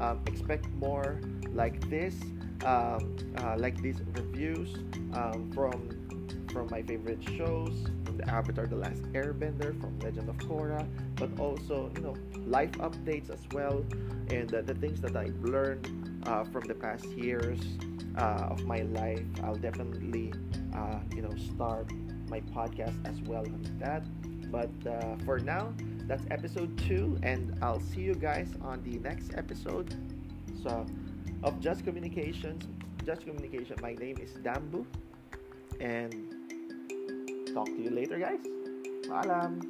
Um, 0.00 0.24
expect 0.24 0.72
more 0.80 1.20
like 1.52 1.76
this, 1.92 2.16
um, 2.64 3.12
uh, 3.44 3.60
like 3.60 3.76
these 3.84 4.00
reviews 4.16 4.72
um, 5.12 5.52
from 5.52 5.92
from 6.52 6.68
my 6.68 6.84
favorite 6.84 7.24
shows, 7.36 7.72
the 8.16 8.28
Avatar: 8.28 8.66
The 8.66 8.76
Last 8.76 9.02
Airbender, 9.12 9.78
from 9.80 9.98
Legend 10.00 10.28
of 10.28 10.36
Korra, 10.38 10.86
but 11.16 11.30
also 11.38 11.90
you 11.96 12.02
know 12.02 12.16
life 12.46 12.72
updates 12.72 13.30
as 13.30 13.40
well, 13.52 13.84
and 14.30 14.52
uh, 14.54 14.62
the 14.62 14.74
things 14.74 15.00
that 15.00 15.16
I've 15.16 15.40
learned 15.42 16.22
uh, 16.26 16.44
from 16.44 16.64
the 16.64 16.74
past 16.74 17.06
years 17.06 17.60
uh, 18.16 18.48
of 18.50 18.64
my 18.64 18.82
life. 18.82 19.24
I'll 19.42 19.54
definitely 19.54 20.32
uh, 20.74 20.98
you 21.14 21.22
know 21.22 21.34
start 21.54 21.90
my 22.28 22.40
podcast 22.40 22.96
as 23.06 23.20
well 23.22 23.44
on 23.44 23.62
that. 23.78 24.04
But 24.50 24.70
uh, 24.86 25.16
for 25.24 25.38
now, 25.38 25.72
That's 26.06 26.24
episode 26.30 26.76
two, 26.78 27.16
and 27.22 27.56
I'll 27.62 27.80
see 27.80 28.02
you 28.02 28.14
guys 28.14 28.48
on 28.60 28.82
the 28.82 28.98
next 28.98 29.34
episode. 29.34 29.94
So, 30.62 30.84
of 31.42 31.60
Just 31.60 31.84
Communications, 31.84 32.66
Just 33.06 33.24
Communication. 33.24 33.76
My 33.80 33.94
name 33.94 34.18
is 34.18 34.32
Dambu, 34.42 34.84
and 35.80 36.41
talk 37.52 37.66
to 37.66 37.82
you 37.82 37.90
later, 37.90 38.18
guys. 38.18 38.40
Paalam. 39.08 39.60